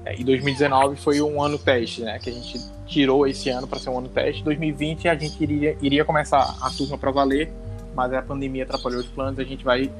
[0.04, 2.18] É, e 2019 foi um ano teste, né?
[2.18, 4.44] Que a gente tirou esse ano para ser um ano teste.
[4.44, 7.50] 2020 a gente iria, iria começar a turma para valer
[7.94, 9.38] mas a pandemia atrapalhou os planos.
[9.38, 9.90] A gente vai,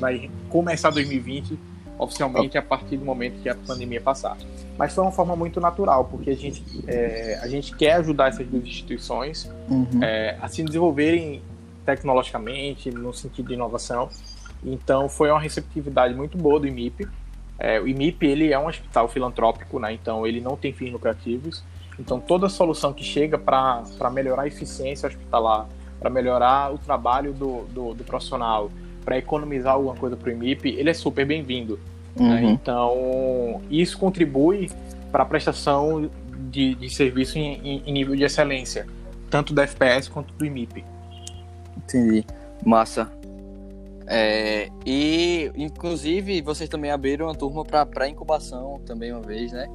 [0.00, 1.58] vai começar 2020
[1.98, 4.36] oficialmente a partir do momento que a pandemia passar.
[4.76, 8.46] Mas foi uma forma muito natural, porque a gente, é, a gente quer ajudar essas
[8.46, 10.02] duas instituições uhum.
[10.02, 11.42] é, a se desenvolverem
[11.84, 14.08] tecnologicamente, no sentido de inovação.
[14.64, 17.06] Então foi uma receptividade muito boa do IMIP.
[17.58, 19.92] É, o IMIP ele é um hospital filantrópico, né?
[19.92, 21.62] então ele não tem fins lucrativos.
[21.98, 25.68] Então toda solução que chega para melhorar a eficiência hospitalar,
[26.00, 28.70] para melhorar o trabalho do, do, do profissional,
[29.04, 31.78] para economizar alguma coisa para o IMIP, ele é super bem-vindo.
[32.16, 32.24] Né?
[32.24, 32.28] Uhum.
[32.28, 32.42] Né?
[32.44, 34.70] Então, isso contribui
[35.10, 36.10] para a prestação
[36.50, 38.86] de, de serviço em, em, nível de excelência,
[39.30, 40.84] tanto da FPS quanto do IMIP.
[41.76, 42.24] Entendi.
[42.64, 43.10] Massa.
[44.06, 49.66] É, e, inclusive, vocês também abriram uma turma para pré-incubação também uma vez, né?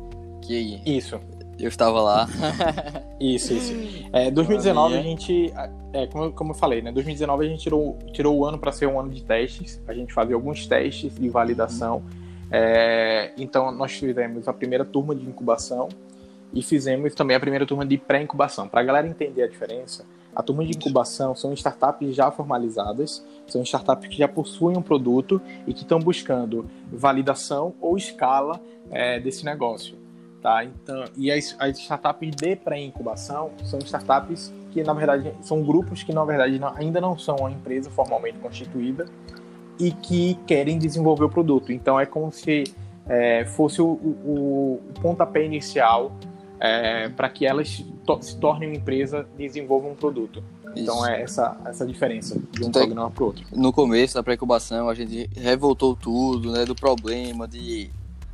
[0.41, 1.19] Que Isso.
[1.59, 2.27] Eu estava lá.
[3.19, 3.73] isso, isso.
[4.13, 5.53] É, 2019 a gente,
[5.91, 6.89] é, como, como eu falei, né?
[6.89, 9.81] 2019 a gente tirou, tirou o ano para ser um ano de testes.
[9.85, 12.01] A gente fazia alguns testes de validação.
[12.51, 15.89] É, então nós fizemos a primeira turma de incubação
[16.53, 18.67] e fizemos também a primeira turma de pré-incubação.
[18.67, 20.03] Para a galera entender a diferença,
[20.35, 25.41] a turma de incubação são startups já formalizadas, são startups que já possuem um produto
[25.67, 28.59] e que estão buscando validação ou escala
[28.89, 29.97] é, desse negócio.
[30.41, 30.63] Tá?
[30.63, 36.13] Então, e as, as startups de pré-incubação são startups que, na verdade, são grupos que,
[36.13, 39.05] na verdade, não, ainda não são uma empresa formalmente constituída
[39.79, 41.71] e que querem desenvolver o produto.
[41.71, 42.65] Então, é como se
[43.07, 46.11] é, fosse o, o, o, pontapé inicial
[46.59, 50.43] é, para que elas to se tornem uma empresa e desenvolvam um produto.
[50.75, 51.05] Então, Isso.
[51.05, 53.45] É essa, essa diferença de um então, programa para outro.
[53.51, 57.89] No começo da pré-incubação, a gente revoltou tudo, né, do problema de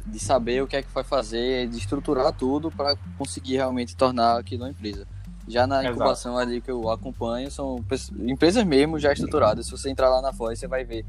[0.05, 4.37] de saber o que é que vai fazer, de estruturar tudo para conseguir realmente tornar
[4.37, 5.07] aquilo uma empresa.
[5.47, 6.49] Já na incubação Exato.
[6.49, 7.83] ali que eu acompanho, são
[8.19, 9.65] empresas mesmo já estruturadas.
[9.65, 11.05] Se você entrar lá na Foz, você vai ver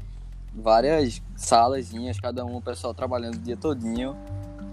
[0.57, 4.17] várias salazinhas, cada um o pessoal trabalhando o dia todinho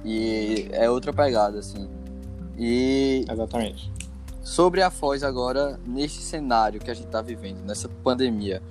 [0.05, 1.89] e é outra pegada assim.
[2.57, 3.93] E Exatamente.
[4.43, 8.63] Sobre a Foz agora, neste cenário que a gente está vivendo, nessa pandemia,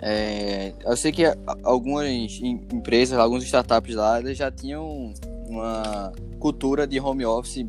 [0.00, 1.24] é, eu sei que
[1.62, 2.08] algumas
[2.40, 5.12] empresas, alguns startups lá, já tinham
[5.46, 7.66] uma cultura de home office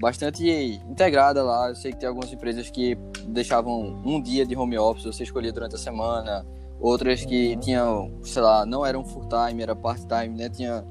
[0.00, 0.44] bastante
[0.90, 1.70] integrada lá.
[1.70, 5.52] Eu sei que tem algumas empresas que deixavam um dia de home office, você escolhia
[5.52, 6.44] durante a semana,
[6.82, 7.60] outras que uhum.
[7.60, 10.48] tinham, sei lá, não eram full time, era part time, né?
[10.48, 10.84] Tinha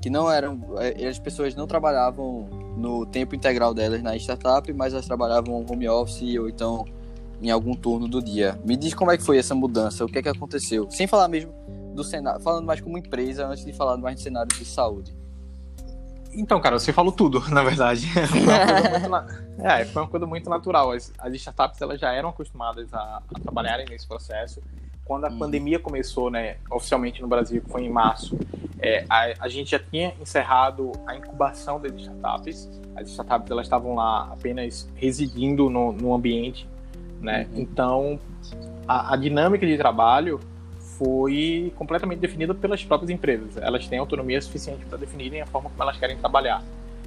[0.00, 4.92] que não eram, é, as pessoas não trabalhavam no tempo integral delas na startup, mas
[4.92, 6.84] elas trabalhavam home office ou então
[7.40, 8.58] em algum turno do dia.
[8.64, 10.90] Me diz como é que foi essa mudança, o que é que aconteceu?
[10.90, 11.52] Sem falar mesmo
[11.94, 15.14] do cenário, falando mais como empresa, antes de falar mais do cenário de saúde.
[16.34, 18.06] Então, cara, você falou tudo, na verdade.
[18.06, 20.90] foi, uma muito, é, foi uma coisa muito natural.
[20.92, 24.60] As, as startups elas já eram acostumadas a, a trabalharem nesse processo.
[25.04, 25.38] Quando a hum.
[25.38, 28.38] pandemia começou, né, oficialmente no Brasil, que foi em março,
[28.78, 32.68] é, a, a, gente já tinha encerrado a incubação das startups.
[32.96, 36.68] As startups elas estavam lá apenas residindo no, no ambiente,
[37.20, 37.46] né?
[37.52, 37.60] Uhum.
[37.60, 38.20] Então,
[38.86, 40.40] a, a dinâmica de trabalho
[40.98, 43.56] foi completamente definida pelas próprias empresas.
[43.56, 46.62] Elas têm autonomia suficiente para definirem a forma como elas querem trabalhar.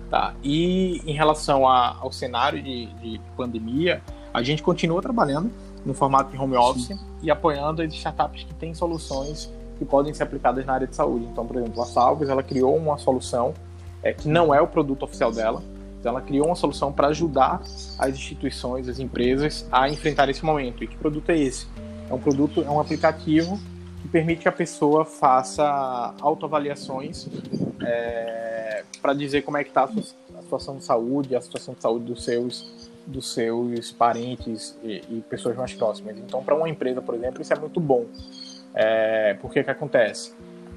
[0.10, 0.34] Tá?
[0.43, 4.01] E em relação a, ao cenário de, de, pandemia,
[4.34, 5.51] a gente continua trabalhando
[5.86, 6.99] no formato de home office Sim.
[7.26, 11.26] E apoiando as startups que têm soluções que podem ser aplicadas na área de saúde.
[11.26, 13.54] Então, por exemplo, a Salves ela criou uma solução
[14.04, 15.62] é, que não é o produto oficial dela,
[16.00, 17.62] então ela criou uma solução para ajudar
[17.98, 20.84] as instituições, as empresas a enfrentar esse momento.
[20.84, 21.66] E que produto é esse?
[22.08, 23.60] É um produto, é um aplicativo
[24.04, 27.28] que permite que a pessoa faça autoavaliações
[27.82, 32.06] é, para dizer como é que está a situação de saúde, a situação de saúde
[32.06, 36.18] dos seus dos seus parentes e, e pessoas mais próximas.
[36.18, 38.06] Então, para uma empresa, por exemplo, isso é muito bom.
[38.74, 40.34] É, porque que acontece?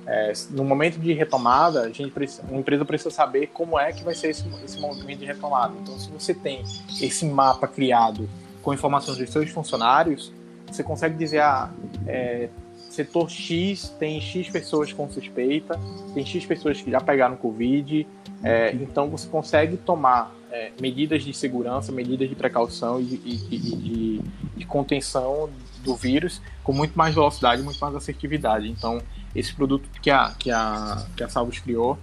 [0.06, 4.02] É, no momento de retomada, a gente precisa, uma empresa precisa saber como é que
[4.02, 5.74] vai ser esse, esse movimento de retomada.
[5.82, 6.62] Então, se você tem
[7.00, 8.28] esse mapa criado
[8.62, 10.32] com informações dos seus funcionários,
[10.66, 11.70] você consegue dizer, ah,
[12.06, 12.48] é,
[12.88, 15.78] setor X tem X pessoas com suspeita,
[16.14, 18.06] tem X pessoas que já pegaram Covid,
[18.42, 23.58] é, então você consegue tomar é, medidas de segurança, medidas de precaução e, e, e
[23.58, 24.22] de,
[24.56, 25.50] de, contenção
[25.82, 28.68] do vírus com muito mais velocidade, muito mais assertividade.
[28.68, 29.00] Então,
[29.34, 31.98] esse produto que a, que a, que a Salvos criou,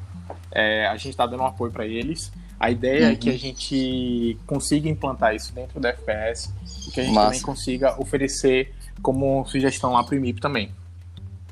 [0.52, 2.32] é, a gente está dando um apoio para eles.
[2.60, 3.12] A ideia uhum.
[3.12, 3.38] é que a uhum.
[3.38, 6.54] gente consiga implantar isso dentro da FPS
[6.88, 7.28] e que a gente Massa.
[7.28, 10.72] também consiga oferecer como sugestão lá para o IMIP também.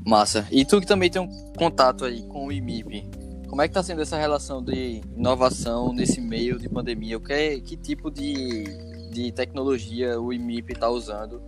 [0.05, 0.47] Massa.
[0.51, 3.05] E tu que também tem um contato aí com o IMIP,
[3.53, 7.17] como é que está sendo essa relação de inovação nesse meio de pandemia?
[7.17, 8.63] O que, é, que tipo de,
[9.11, 11.39] de tecnologia o IMIP está usando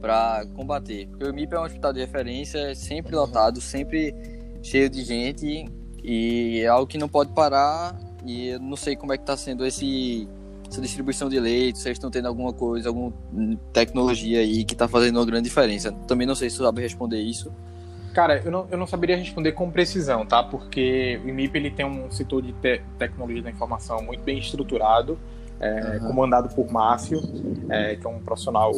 [0.00, 1.06] para combater?
[1.06, 4.12] Porque o IMIP é um hospital de referência, sempre lotado, sempre
[4.64, 5.70] cheio de gente
[6.02, 9.36] e é algo que não pode parar e eu não sei como é que está
[9.36, 10.28] sendo esse
[10.68, 13.12] essa distribuição de leitos, vocês estão tendo alguma coisa, alguma
[13.72, 15.92] tecnologia aí que está fazendo uma grande diferença.
[16.08, 17.52] Também não sei se sabe responder isso.
[18.14, 20.40] Cara, eu não, eu não saberia responder com precisão, tá?
[20.40, 25.18] Porque o IMIP ele tem um setor de te tecnologia da informação muito bem estruturado,
[25.60, 26.08] é, uhum.
[26.08, 27.20] comandado por Márcio,
[27.68, 28.72] é, que é um profissional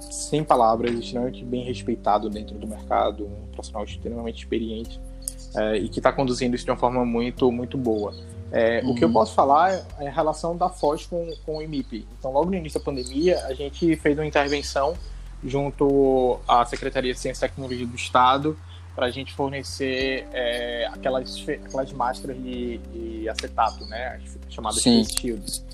[0.00, 5.00] sem palavras, extremamente bem respeitado dentro do mercado, um profissional extremamente experiente
[5.54, 8.10] é, e que está conduzindo isso de uma forma muito, muito boa.
[8.10, 8.90] Uhum.
[8.90, 9.14] O que eu uhum.
[9.14, 12.08] posso falar é a relação da Foz com, com o IMIP.
[12.18, 14.94] Então, logo no início da pandemia, a gente fez uma intervenção
[15.44, 18.56] junto à Secretaria de Ciência e Tecnologia do Estado
[18.94, 24.20] para a gente fornecer é, aquelas, aquelas máscaras de, de acetato, né?
[24.48, 25.64] Chamadas face shields.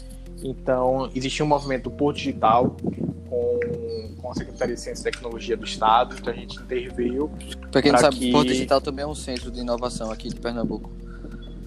[0.42, 2.76] Então, existia um movimento por digital
[3.28, 7.30] com, com a Secretaria de Ciência e Tecnologia do Estado, então a gente interveio.
[7.70, 8.32] Para quem não sabe, que...
[8.32, 10.90] Porto Digital também é um centro de inovação aqui de Pernambuco.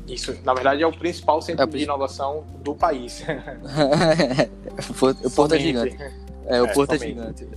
[0.08, 3.24] Isso, na verdade, é o principal centro é de inovação do país.
[5.24, 5.98] o Porto é gigante.
[6.48, 7.48] É, o é, Porto é gigante.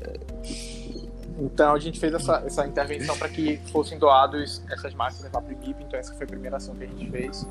[1.43, 5.53] Então a gente fez essa, essa intervenção para que fossem doados essas máscaras para o
[5.53, 7.47] IMIP, então essa foi a primeira ação que a gente fez.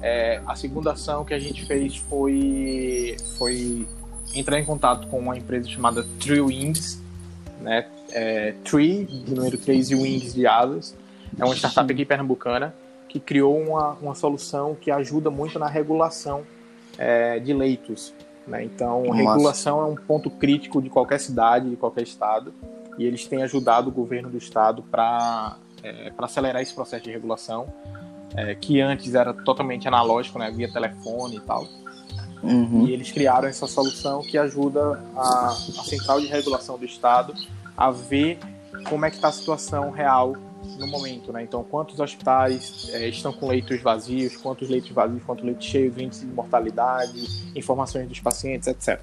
[0.00, 3.86] É, a segunda ação que a gente fez foi, foi
[4.34, 7.02] entrar em contato com uma empresa chamada Tree Wings,
[7.60, 7.86] né?
[8.12, 10.96] É, Tree, de número 3 e Wings de asas.
[11.38, 12.74] É uma startup aqui pernambucana
[13.08, 16.44] que criou uma, uma solução que ajuda muito na regulação
[16.96, 18.14] é, de leitos.
[18.46, 18.64] Né?
[18.64, 19.16] Então, Nossa.
[19.16, 22.52] regulação é um ponto crítico de qualquer cidade, de qualquer estado
[22.98, 27.66] e eles têm ajudado o governo do estado para é, acelerar esse processo de regulação,
[28.36, 31.66] é, que antes era totalmente analógico, né, via telefone e tal.
[32.42, 32.86] Uhum.
[32.86, 37.34] E eles criaram essa solução que ajuda a, a central de regulação do estado
[37.76, 38.38] a ver
[38.88, 40.36] como é que está a situação real
[40.78, 41.42] no momento, né?
[41.42, 46.26] Então, quantos hospitais é, estão com leitos vazios, quantos leitos vazios, quantos leitos cheios, índice
[46.26, 49.00] de mortalidade, informações dos pacientes, etc.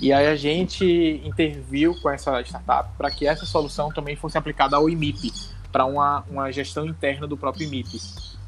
[0.00, 4.76] E aí a gente interviu com essa startup para que essa solução também fosse aplicada
[4.76, 5.32] ao IMIP,
[5.70, 7.98] para uma, uma gestão interna do próprio IMIP,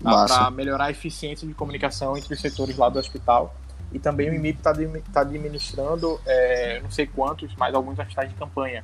[0.03, 0.25] tá?
[0.27, 3.55] para melhorar a eficiência de comunicação entre os setores lá do hospital.
[3.93, 4.75] E também o IMIP está
[5.13, 8.83] tá administrando, é, não sei quantos, mas alguns hospitais de campanha.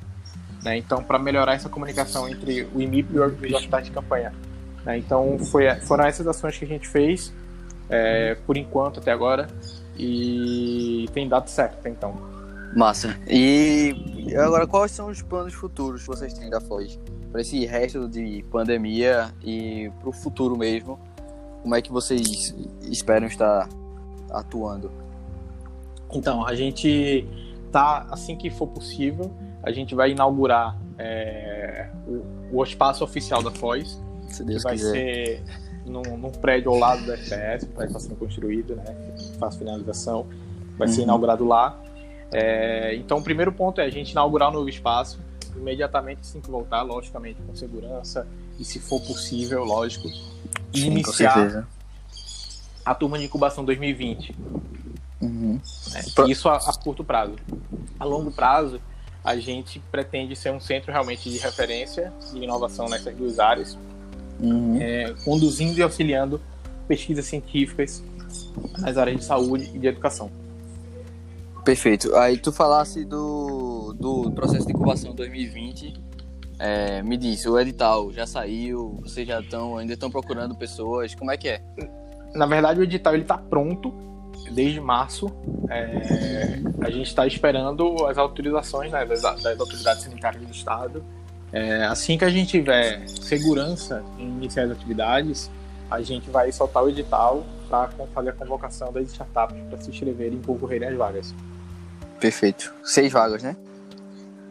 [0.63, 0.77] Né?
[0.77, 4.33] Então, para melhorar essa comunicação entre o IMIP e os hospitais de campanha.
[4.85, 4.97] Né?
[4.97, 7.33] Então, foi, foram essas ações que a gente fez,
[7.89, 9.47] é, por enquanto, até agora,
[9.97, 12.30] e tem dado certo, então.
[12.75, 13.17] Massa.
[13.27, 13.93] E
[14.37, 16.97] agora, quais são os planos futuros que vocês têm da Foz?
[17.31, 20.99] Para esse resto de pandemia e para o futuro mesmo,
[21.61, 23.67] como é que vocês esperam estar
[24.29, 24.91] atuando?
[26.13, 27.25] Então, a gente
[27.71, 29.31] tá, assim que for possível,
[29.63, 34.73] a gente vai inaugurar é, o, o espaço oficial da Foz, Se Deus que vai
[34.75, 34.91] quiser.
[34.91, 35.43] ser
[35.85, 38.83] num, num prédio ao lado da FPS, o prédio está sendo construído, né?
[39.39, 40.25] Faz finalização,
[40.77, 41.03] vai ser Uhum.
[41.05, 41.79] inaugurado lá.
[42.33, 45.19] É, então, o primeiro ponto é a gente inaugurar o novo espaço,
[45.55, 48.25] imediatamente assim que voltar, logicamente com segurança
[48.59, 50.07] e se for possível, lógico,
[50.73, 51.67] Sim, iniciar
[52.85, 54.35] a turma de incubação 2020.
[55.21, 55.59] Uhum.
[56.15, 57.35] Pra- Isso a, a curto prazo.
[57.99, 58.79] A longo prazo,
[59.23, 63.77] a gente pretende ser um centro realmente de referência e inovação nessas duas áreas,
[64.39, 64.79] Uhum.
[64.81, 66.41] é, conduzindo e auxiliando
[66.87, 68.01] pesquisas científicas
[68.79, 70.31] nas áreas de saúde e de educação.
[71.63, 72.15] Perfeito.
[72.15, 75.93] Aí tu falasse do, do processo de incubação 2020.
[76.57, 81.31] É, me disse, o edital já saiu, vocês já estão, ainda estão procurando pessoas, como
[81.31, 81.61] é que é?
[82.35, 83.91] Na verdade, o edital ele está pronto
[84.51, 85.31] desde março.
[85.69, 91.03] É, a gente está esperando as autorizações né, das, das autoridades sanitárias do estado.
[91.51, 95.51] É, assim que a gente tiver segurança em iniciar as atividades,
[95.89, 100.39] a gente vai soltar o edital para fazer a convocação das startups para se inscreverem
[100.39, 101.33] e concorrerem às vagas.
[102.19, 102.73] Perfeito.
[102.83, 103.55] Seis vagas, né?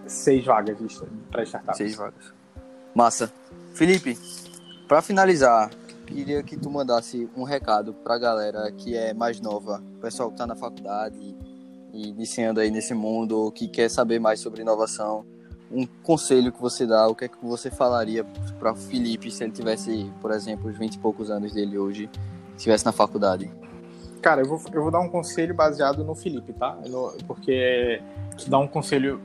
[0.07, 0.79] Seis vagas
[1.31, 1.77] para startups.
[1.77, 2.33] Seis vagas.
[2.95, 3.31] Massa.
[3.75, 4.18] Felipe,
[4.89, 5.71] para finalizar,
[6.07, 10.39] queria que tu mandasse um recado pra galera que é mais nova, o pessoal que
[10.39, 11.37] tá na faculdade
[11.93, 15.27] e iniciando aí nesse mundo, ou que quer saber mais sobre inovação.
[15.71, 18.25] Um conselho que você dá, o que é que você falaria
[18.59, 22.11] para o Felipe se ele tivesse, por exemplo, os 20 e poucos anos dele hoje,
[22.61, 23.51] estivesse na faculdade?
[24.23, 26.77] Cara, eu vou, eu vou dar um conselho baseado no Felipe, tá?
[26.87, 28.01] No- porque
[28.39, 29.21] se dar um conselho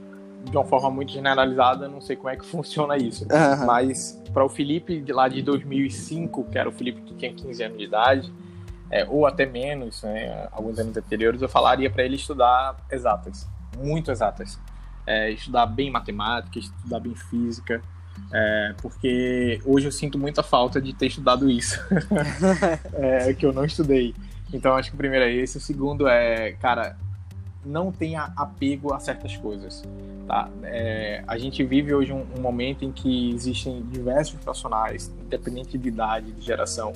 [0.50, 3.26] de uma forma muito generalizada, eu não sei como é que funciona isso.
[3.66, 7.64] Mas para o Felipe de lá de 2005, que era o Felipe que tinha 15
[7.64, 8.34] anos de idade,
[8.90, 14.12] é, ou até menos, né, alguns anos anteriores, eu falaria para ele estudar exatas, muito
[14.12, 14.58] exatas.
[15.08, 17.80] É, estudar bem matemática, estudar bem física,
[18.32, 21.80] é, porque hoje eu sinto muita falta de ter estudado isso,
[22.94, 24.14] é, que eu não estudei.
[24.54, 25.58] Então acho que o primeiro é esse.
[25.58, 26.98] O segundo é, cara,
[27.66, 29.84] não tenha apego a certas coisas.
[30.28, 30.50] Tá?
[30.64, 35.88] É, a gente vive hoje um, um momento em que existem diversos profissionais, independente de
[35.88, 36.94] idade, de geração,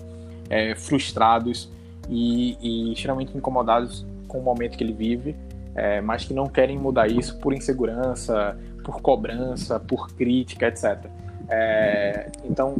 [0.49, 1.69] é, frustrados
[2.09, 5.35] e, e extremamente incomodados com o momento que ele vive,
[5.75, 11.05] é, mas que não querem mudar isso por insegurança, por cobrança, por crítica, etc.
[11.49, 12.75] É, então,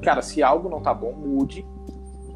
[0.00, 1.64] cara, se algo não tá bom, mude,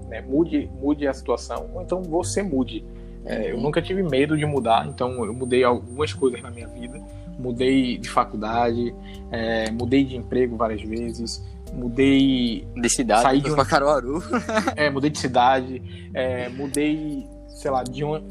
[0.08, 0.20] né?
[0.20, 2.84] mude, mude a situação, ou então você mude.
[3.24, 7.00] É, eu nunca tive medo de mudar, então eu mudei algumas coisas na minha vida.
[7.38, 8.94] Mudei de faculdade,
[9.30, 11.44] é, mudei de emprego várias vezes,
[11.74, 14.22] mudei, De cidade, Saí de um- Caruaru.
[14.76, 15.82] é, mudei de cidade,
[16.14, 18.22] é, mudei, sei lá, de, um,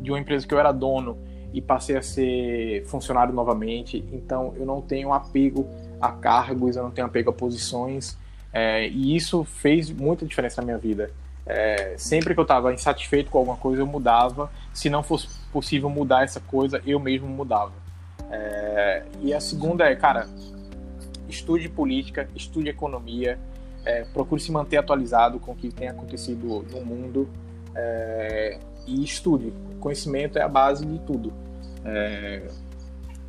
[0.00, 1.18] de uma empresa que eu era dono
[1.52, 4.04] e passei a ser funcionário novamente.
[4.12, 5.68] Então eu não tenho apego
[6.00, 8.16] a cargos, eu não tenho apego a posições,
[8.52, 11.10] é, e isso fez muita diferença na minha vida.
[11.44, 14.50] É, sempre que eu estava insatisfeito com alguma coisa, eu mudava.
[14.72, 17.72] Se não fosse possível mudar essa coisa, eu mesmo mudava.
[18.30, 20.28] É, e a segunda é, cara,
[21.28, 23.38] estude política, estude economia,
[24.12, 27.28] procure se manter atualizado com o que tem acontecido no mundo
[28.86, 29.52] e estude.
[29.80, 31.32] Conhecimento é a base de tudo.
[31.84, 32.46] É,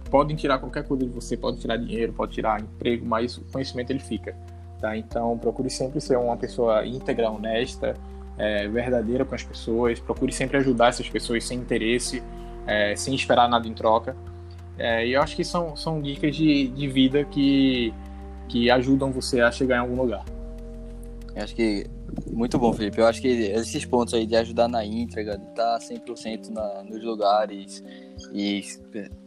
[0.09, 3.89] podem tirar qualquer coisa de você, pode tirar dinheiro, pode tirar emprego, mas o conhecimento
[3.91, 4.35] ele fica.
[4.79, 4.95] Tá?
[4.95, 7.95] Então procure sempre ser uma pessoa íntegra, honesta,
[8.37, 9.99] é, verdadeira com as pessoas.
[9.99, 12.21] Procure sempre ajudar essas pessoas sem interesse,
[12.67, 14.15] é, sem esperar nada em troca.
[14.77, 17.93] É, e eu acho que são, são dicas de, de vida que,
[18.47, 20.25] que ajudam você a chegar em algum lugar.
[21.35, 21.87] Eu acho que
[22.31, 22.99] muito bom, Felipe.
[22.99, 27.03] Eu acho que esses pontos aí de ajudar na entrega, de estar 100% na, nos
[27.03, 27.83] lugares
[28.33, 28.63] e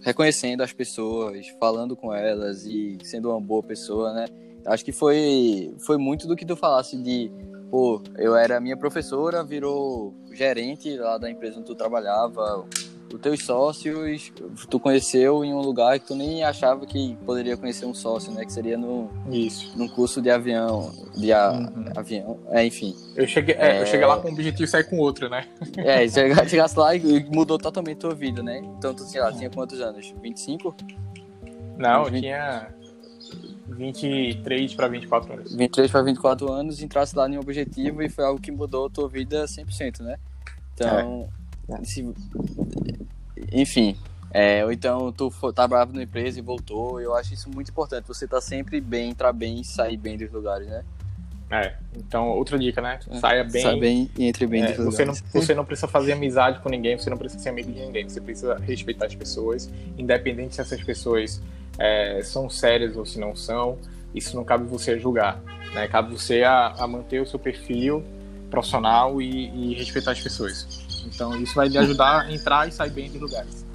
[0.00, 4.26] reconhecendo as pessoas, falando com elas e sendo uma boa pessoa, né?
[4.66, 7.30] Acho que foi, foi muito do que tu falasse de,
[7.70, 12.66] pô, eu era minha professora, virou gerente lá da empresa onde tu trabalhava,
[13.12, 14.32] os teus sócios,
[14.68, 18.44] tu conheceu em um lugar que tu nem achava que poderia conhecer um sócio, né?
[18.44, 19.76] Que seria no, Isso.
[19.78, 21.84] num curso de avião, de a- Uhum.
[21.96, 22.94] avião, é, enfim.
[23.14, 23.82] Eu cheguei, é, É.
[23.82, 25.46] eu cheguei lá com o objetivo de sair com outro, né?
[25.76, 28.58] É, chega- chegasse lá e mudou totalmente tua vida, né?
[28.78, 30.12] Então, tu, sei lá, tinha quantos anos?
[30.22, 30.74] 25?
[31.78, 32.68] Não, eu tinha
[33.68, 35.54] 23 para 24 anos.
[35.54, 39.08] 23 para 24 anos, entrasse lá em um objetivo e foi algo que mudou tua
[39.08, 40.16] vida 100%, né?
[40.74, 41.28] Então,
[41.84, 42.14] se-
[43.52, 43.96] enfim,
[44.32, 47.00] É, ou então tu tá bravo na empresa e voltou.
[47.00, 48.06] Eu acho isso muito importante.
[48.06, 50.84] Você tá sempre bem, entrar bem e sair bem dos lugares, né?
[51.50, 52.98] É, então outra dica, né?
[53.08, 53.62] É, Saia bem.
[53.62, 55.22] Saia bem e entre bem é, dos você lugares.
[55.32, 58.06] Não, você não precisa fazer amizade com ninguém, você não precisa ser amigo de ninguém.
[58.06, 61.40] Você precisa respeitar as pessoas, independente se essas pessoas
[61.78, 63.78] é, são sérias ou se não são.
[64.14, 65.40] Isso não cabe você julgar.
[65.72, 65.86] Né?
[65.88, 68.02] Cabe você a, a manter o seu perfil
[68.50, 70.85] profissional e, e respeitar as pessoas.
[71.06, 73.66] Então isso vai lhe ajudar a entrar e sair bem dos lugares.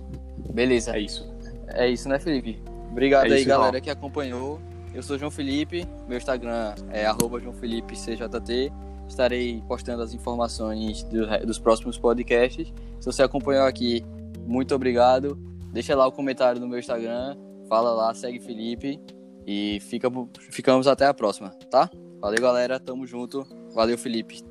[0.53, 0.95] Beleza.
[0.95, 1.33] É isso.
[1.67, 2.61] É isso, né, Felipe?
[2.91, 4.59] Obrigado é aí, galera, que acompanhou.
[4.93, 8.71] Eu sou João Felipe, meu Instagram é @joãofelipe_cjt.
[9.07, 12.73] Estarei postando as informações do, dos próximos podcasts.
[12.99, 14.03] Se você acompanhou aqui,
[14.45, 15.37] muito obrigado.
[15.71, 17.35] Deixa lá o comentário no meu Instagram,
[17.67, 18.99] fala lá, segue Felipe
[19.45, 20.09] e fica,
[20.51, 21.89] ficamos até a próxima, tá?
[22.19, 22.79] Valeu, galera.
[22.79, 23.45] Tamo junto.
[23.73, 24.41] Valeu, Felipe.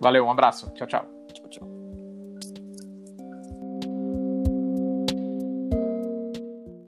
[0.00, 0.70] Valeu, um abraço.
[0.70, 1.17] Tchau, tchau.